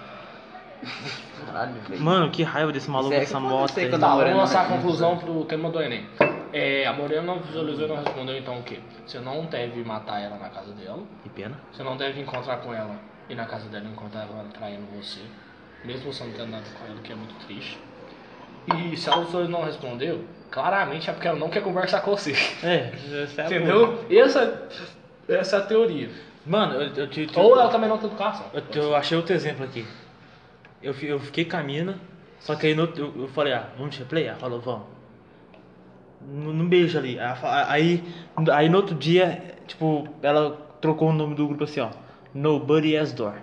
Caralho, 1.47 1.75
velho. 1.89 2.01
Mano, 2.03 2.31
que 2.31 2.43
raiva 2.43 2.73
desse 2.73 2.91
maluco 2.91 3.13
Isso 3.13 3.17
é 3.17 3.21
dessa 3.21 3.37
que 3.37 3.43
moto 3.43 3.79
aí. 3.79 3.89
quando 3.91 4.01
Tá, 4.01 4.07
a 4.07 4.11
vamos 4.11 4.23
Morena 4.25 4.41
lançar 4.41 4.61
a 4.61 4.63
vai- 4.65 4.77
conclusão 4.77 5.17
pro 5.19 5.45
tema 5.45 5.71
do 5.71 5.81
Enem. 5.83 6.07
É, 6.53 6.87
a 6.87 6.93
Morena 6.93 7.23
não 7.23 7.41
visualizou 7.41 7.85
e 7.87 7.89
não 7.89 7.97
respondeu, 7.97 8.37
então 8.39 8.59
o 8.59 8.63
quê? 8.63 8.79
Você 9.07 9.19
não 9.19 9.45
deve 9.47 9.83
matar 9.83 10.21
ela 10.21 10.37
na 10.39 10.49
casa 10.49 10.73
dela. 10.73 11.03
Que 11.23 11.29
pena. 11.29 11.59
Você 11.73 11.83
não 11.83 11.97
deve 11.97 12.21
encontrar 12.21 12.59
com 12.59 12.73
ela 12.73 12.95
e 13.29 13.35
na 13.35 13.45
casa 13.45 13.69
dela 13.69 13.87
encontrar 13.89 14.23
ela 14.23 14.45
traindo 14.57 14.83
você. 14.97 15.21
Mesmo 15.85 16.13
você 16.13 16.25
não 16.25 16.33
tendo 16.33 16.51
nada 16.51 16.65
com 16.79 16.87
ela, 16.91 17.01
que 17.03 17.13
é 17.13 17.15
muito 17.17 17.35
triste. 17.47 17.79
E 18.75 18.97
se 18.97 19.11
a 19.11 19.15
autora 19.15 19.47
não 19.49 19.63
respondeu, 19.65 20.25
claramente 20.51 21.11
é 21.11 21.13
porque 21.13 21.29
ela 21.29 21.39
não 21.39 21.51
quer 21.51 21.63
conversar 21.63 22.01
com 22.01 22.13
você. 22.17 22.33
É, 22.63 22.93
essa 23.25 23.43
é. 23.43 23.47
Entendeu? 23.47 24.05
Essa, 24.09 24.69
essa 25.29 25.57
é 25.57 25.59
a 25.59 25.63
teoria. 25.63 26.09
Mano, 26.47 26.75
eu, 26.75 26.95
eu, 26.95 27.07
te- 27.11 27.27
te- 27.27 27.39
Ou 27.39 27.59
ela 27.59 27.69
também 27.69 27.89
não 27.89 27.99
tem 27.99 28.07
educação. 28.09 28.47
eu, 28.55 28.63
eu 28.83 28.97
achei 28.97 29.17
outro 29.17 29.35
exemplo 29.35 29.65
aqui. 29.65 29.85
Eu, 30.85 30.94
eu 31.03 31.18
fiquei 31.18 31.44
com 31.44 31.57
a 31.57 31.62
mina, 31.62 31.99
só 32.38 32.55
que 32.55 32.66
aí 32.66 32.75
no, 32.75 32.85
eu, 32.97 33.12
eu 33.23 33.29
falei, 33.29 33.53
ah, 33.55 33.68
vamos 33.79 33.97
replay? 33.97 34.27
Ela 34.27 34.37
falou, 34.37 34.61
vamos. 34.61 34.87
Num 36.27 36.68
beijo 36.68 36.97
ali. 36.99 37.18
Aí, 37.68 38.03
aí 38.53 38.68
no 38.68 38.77
outro 38.79 38.94
dia, 38.94 39.42
tipo, 39.66 40.09
ela 40.23 40.51
trocou 40.81 41.11
o 41.11 41.12
nome 41.12 41.35
do 41.35 41.47
grupo 41.47 41.64
assim, 41.64 41.81
ó. 41.81 41.90
Nobody 42.33 42.97
has 42.97 43.12
door. 43.12 43.35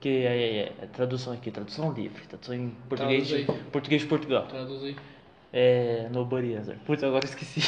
Que 0.00 0.24
é, 0.26 0.56
é- 0.58 0.72
é 0.82 0.86
tradução 0.92 1.32
aqui, 1.32 1.50
tradução 1.50 1.92
livre, 1.92 2.22
tradução 2.28 2.54
em 2.54 2.74
português, 2.88 3.28
Traduz 3.28 3.58
português 3.72 4.02
de 4.02 4.08
Portugal. 4.08 4.46
Traduz 4.48 4.82
aí. 4.84 4.96
É, 5.52 6.08
nobody 6.12 6.56
has 6.56 6.66
door. 6.66 6.76
Putz, 6.84 7.02
agora 7.04 7.24
esqueci. 7.24 7.60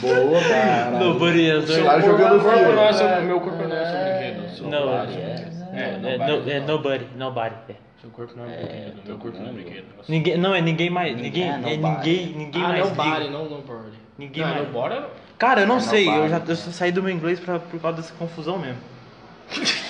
Boa, 0.00 0.40
cara. 0.48 0.90
nobody 0.98 1.50
has 1.50 1.66
door. 1.66 1.84
Tá 1.84 1.98
Meu 1.98 2.06
jogando 2.10 2.42
corpo 2.42 2.56
filme. 2.58 2.74
não 2.74 2.82
é 2.82 3.20
meu 3.22 3.40
corpo 3.40 3.62
é 3.62 3.84
seu 3.86 4.48
brinquedo. 4.48 4.70
Não, 4.70 4.86
braço. 4.90 5.18
é, 5.18 5.52
É, 5.72 5.82
é, 5.82 5.98
nobody, 6.18 6.32
no- 6.44 6.50
é 6.50 6.60
nobody, 6.60 7.06
nobody. 7.16 7.54
É. 7.96 8.00
Seu 8.00 8.10
corpo 8.10 8.34
não 8.36 8.44
é 8.44 8.46
um 8.46 8.50
brinquedo. 8.50 9.02
Meu 9.06 9.18
corpo 9.18 9.38
não 9.38 9.46
é 9.46 9.50
um 9.50 9.54
brinquedo. 9.54 9.84
Ninguém, 10.08 10.38
não, 10.38 10.54
é 10.54 10.60
ninguém 10.60 10.90
mais. 10.90 11.16
Ninguém, 11.16 11.44
É, 11.44 11.46
é, 11.48 11.56
nobody. 11.58 12.10
ninguém, 12.10 12.36
ninguém 12.36 12.62
ah, 12.62 12.68
mais 12.68 12.86
não 12.88 12.94
body, 12.94 13.18
liga. 13.18 13.30
não 13.30 13.48
nobody. 13.50 13.98
Ninguém 14.18 14.42
não, 14.44 14.50
mais. 14.54 14.66
nobody 14.66 15.06
Cara, 15.38 15.60
eu 15.62 15.66
não 15.66 15.76
É 15.76 15.80
sei, 15.80 16.08
eu 16.08 16.12
nobody. 16.28 16.30
já 16.30 16.42
eu 16.52 16.56
saí 16.56 16.92
do 16.92 17.02
meu 17.02 17.12
inglês 17.14 17.40
pra, 17.40 17.58
por 17.58 17.80
causa 17.80 17.96
dessa 17.98 18.14
confusão 18.14 18.58
mesmo. 18.58 18.78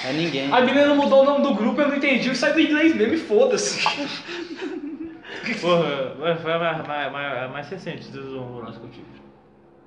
É 0.05 0.13
ninguém. 0.13 0.53
A 0.53 0.61
menina 0.61 0.95
mudou 0.95 1.23
o 1.23 1.25
nome 1.25 1.43
do 1.43 1.55
grupo, 1.55 1.81
eu 1.81 1.89
não 1.89 1.97
entendi. 1.97 2.35
Sai 2.37 2.53
do 2.53 2.61
inglês 2.61 2.95
mesmo 2.95 3.15
e 3.15 3.19
foda-se. 3.19 3.83
Porra, 5.61 6.15
mas 6.19 6.41
foi 6.41 6.59
mais, 6.59 6.87
mais, 6.87 7.13
mais, 7.13 7.51
mais 7.51 7.69
recente 7.69 8.11
dos 8.11 8.33
horrores 8.35 8.77
que 8.77 8.85
eu 8.85 8.91
tive. 8.91 9.07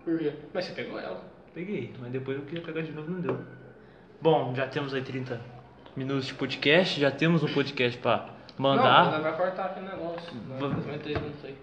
Por 0.06 0.18
quê? 0.18 0.34
Mas 0.54 0.66
você 0.66 0.72
pegou 0.74 1.00
ela. 1.00 1.22
Peguei, 1.54 1.94
mas 2.00 2.12
depois 2.12 2.38
eu 2.38 2.46
queria 2.46 2.64
pegar 2.64 2.82
de 2.82 2.92
novo 2.92 3.12
não 3.12 3.20
deu. 3.20 3.40
Bom, 4.22 4.54
já 4.56 4.68
temos 4.68 4.94
aí 4.94 5.02
30 5.02 5.40
minutos 6.00 6.26
de 6.28 6.34
podcast, 6.34 7.00
já 7.00 7.12
temos 7.12 7.44
um 7.44 7.54
podcast 7.54 7.98
pra 8.00 8.30
mandar. 8.58 9.12
não 9.12 9.22
vai 9.22 9.36
cortar 9.36 9.66
aquele 9.66 9.88
negócio. 9.88 10.32
Não, 10.48 10.68
aí. 11.44 11.58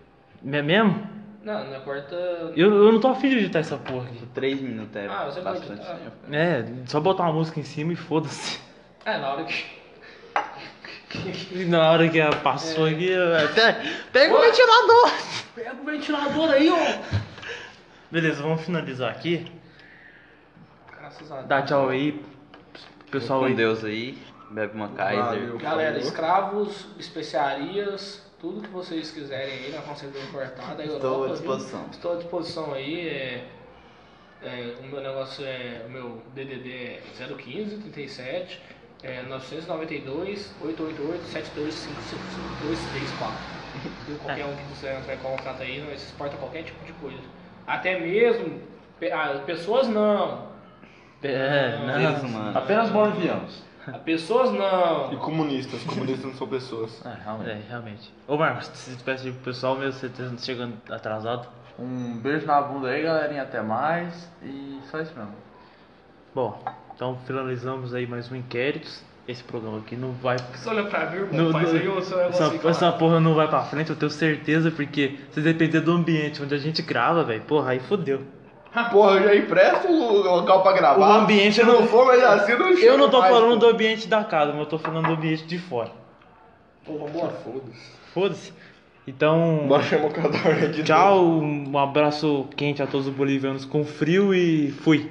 É 0.52 0.62
mesmo? 0.62 1.08
Não, 1.42 1.64
não 1.70 1.80
corta. 1.80 2.14
Eu, 2.54 2.74
eu 2.74 2.92
não 2.92 3.00
tô 3.00 3.08
afim 3.08 3.30
de 3.30 3.36
editar 3.38 3.60
essa 3.60 3.76
porra 3.78 4.06
aqui. 4.08 4.26
Três 4.34 4.60
minutos 4.60 4.94
é 4.94 5.06
Ah, 5.06 5.24
você 5.24 5.40
pode 5.40 5.58
bastante 5.60 5.80
editar. 5.80 5.94
tempo. 5.96 6.34
É, 6.34 6.64
só 6.86 7.00
botar 7.00 7.22
uma 7.24 7.32
música 7.32 7.58
em 7.60 7.62
cima 7.62 7.92
e 7.92 7.96
foda-se. 7.96 8.60
É, 9.04 9.16
na 9.18 9.32
hora 9.32 9.44
que. 9.44 9.64
Na 11.66 11.90
hora 11.92 12.08
que 12.10 12.18
ela 12.18 12.36
passou 12.36 12.84
aqui, 12.84 13.08
eu- 13.08 13.48
pega, 13.54 13.80
pega 14.12 14.34
o 14.34 14.40
ventilador! 14.40 15.12
Pega 15.54 15.74
o 15.80 15.84
ventilador 15.84 16.50
aí, 16.50 16.68
ó. 16.68 17.16
Beleza, 18.10 18.42
vamos 18.42 18.62
finalizar 18.62 19.10
aqui. 19.10 19.50
Graças 20.98 21.30
a 21.32 21.36
Deus. 21.36 21.46
Dá 21.48 21.62
tchau 21.62 21.88
aí, 21.88 22.20
pessoal 23.10 23.40
Com 23.40 23.46
aí. 23.46 23.54
Deus 23.54 23.84
aí, 23.84 24.18
bebe 24.50 24.74
uma 24.74 24.88
Kaiser. 24.88 25.24
Valeu. 25.24 25.58
Galera, 25.58 25.98
escravos, 25.98 26.86
especiarias, 26.98 28.24
tudo 28.40 28.62
que 28.62 28.68
vocês 28.68 29.10
quiserem 29.10 29.52
aí 29.54 29.72
na 29.72 29.82
Conselho 29.82 30.12
Importada. 30.28 30.84
Estou 30.84 31.24
à 31.24 31.28
disposição. 31.28 31.86
Estou 31.90 32.12
à 32.12 32.16
disposição 32.16 32.74
aí. 32.74 33.08
É, 33.08 33.44
é, 34.42 34.74
o 34.80 34.84
meu 34.86 35.00
negócio 35.00 35.44
é. 35.44 35.82
O 35.86 35.90
meu 35.90 36.22
DDD 36.34 36.70
é 36.70 37.02
015 37.36 37.78
37 37.78 38.60
é 39.02 39.22
992 39.22 40.54
888 40.60 41.26
7255234. 41.26 43.32
Viu? 44.06 44.18
Qualquer 44.18 44.46
um 44.46 44.56
que 44.56 44.64
você 44.64 44.88
entrar 44.92 45.14
em 45.14 45.18
contato 45.18 45.62
aí, 45.62 45.80
nós 45.82 46.02
exporta 46.02 46.36
qualquer 46.36 46.64
tipo 46.64 46.84
de 46.84 46.92
coisa. 46.94 47.20
Até 47.66 47.98
mesmo. 47.98 48.60
pe- 48.98 49.10
ah, 49.10 49.42
pessoas 49.44 49.88
não. 49.88 50.54
É, 51.22 51.78
não. 51.78 52.28
humanos. 52.28 52.56
Apenas 52.56 52.90
bolivianos. 52.90 53.62
Pessoas 54.04 54.52
não. 54.52 55.12
E 55.12 55.16
comunistas. 55.16 55.82
Comunistas 55.84 56.24
não 56.24 56.34
são 56.34 56.48
pessoas. 56.48 57.00
É, 57.06 57.22
realmente. 57.22 57.50
É, 57.50 57.60
realmente. 57.68 58.14
Ô 58.26 58.36
Marcos, 58.36 58.66
se 58.74 58.90
despede 58.90 59.30
pro 59.30 59.40
pessoal 59.44 59.76
mesmo, 59.76 59.92
você 59.92 60.08
tá 60.08 60.24
chegando 60.38 60.74
atrasado. 60.90 61.48
Um 61.78 62.16
beijo 62.18 62.46
na 62.46 62.60
bunda 62.60 62.88
aí, 62.88 63.02
galerinha. 63.02 63.42
Até 63.42 63.62
mais. 63.62 64.28
E 64.42 64.80
só 64.90 65.00
isso 65.00 65.12
mesmo. 65.16 65.32
Bom, 66.34 66.60
então 66.94 67.16
finalizamos 67.26 67.94
aí 67.94 68.06
mais 68.06 68.30
um 68.30 68.36
inquérito. 68.36 68.88
Esse 69.28 69.42
programa 69.42 69.78
aqui 69.78 69.96
não 69.96 70.12
vai. 70.12 70.36
Você 70.38 70.68
olha 70.68 70.84
pra 70.84 71.10
mim, 71.10 71.16
irmão, 71.16 71.44
Não, 71.44 71.52
faz 71.52 71.72
não- 71.72 71.80
aí 71.80 71.88
o 71.88 72.00
seu 72.02 72.16
negócio 72.16 72.44
aí, 72.44 72.56
essa, 72.56 72.68
essa 72.68 72.92
porra 72.92 73.18
não 73.18 73.34
vai 73.34 73.48
pra 73.48 73.62
frente, 73.62 73.90
eu 73.90 73.96
tenho 73.96 74.10
certeza, 74.10 74.70
porque 74.70 75.18
se 75.32 75.40
depender 75.40 75.80
do 75.80 75.90
ambiente 75.92 76.40
onde 76.42 76.54
a 76.54 76.58
gente 76.58 76.80
grava, 76.82 77.24
velho, 77.24 77.42
porra, 77.42 77.70
aí 77.70 77.80
fodeu. 77.80 78.22
Porra, 78.90 79.12
eu 79.16 79.22
já 79.24 79.34
empresto 79.36 79.88
o 79.88 80.22
local 80.22 80.62
pra 80.62 80.72
gravar. 80.72 80.98
O 81.00 81.12
ambiente 81.22 81.54
Se 81.54 81.60
eu 81.62 81.66
não 81.66 81.80
não- 81.80 81.86
for, 81.88 82.04
mas 82.06 82.22
assim 82.22 82.52
não 82.54 82.70
Eu 82.72 82.98
não 82.98 83.08
tô 83.08 83.20
mais, 83.20 83.34
falando 83.34 83.50
pô. 83.54 83.56
do 83.56 83.66
ambiente 83.68 84.06
da 84.06 84.22
casa, 84.24 84.52
mas 84.52 84.60
eu 84.60 84.66
tô 84.66 84.78
falando 84.78 85.06
do 85.06 85.12
ambiente 85.14 85.44
de 85.44 85.58
fora. 85.58 85.90
Pô, 86.84 86.98
vambora, 86.98 87.32
foda-se. 87.42 87.90
Foda-se. 88.12 88.52
Então, 89.08 89.66
tchau, 90.84 91.24
um 91.24 91.78
abraço 91.78 92.46
quente 92.56 92.82
a 92.82 92.86
todos 92.86 93.06
os 93.06 93.14
bolivianos 93.14 93.64
com 93.64 93.84
frio 93.84 94.34
e 94.34 94.72
fui. 94.82 95.10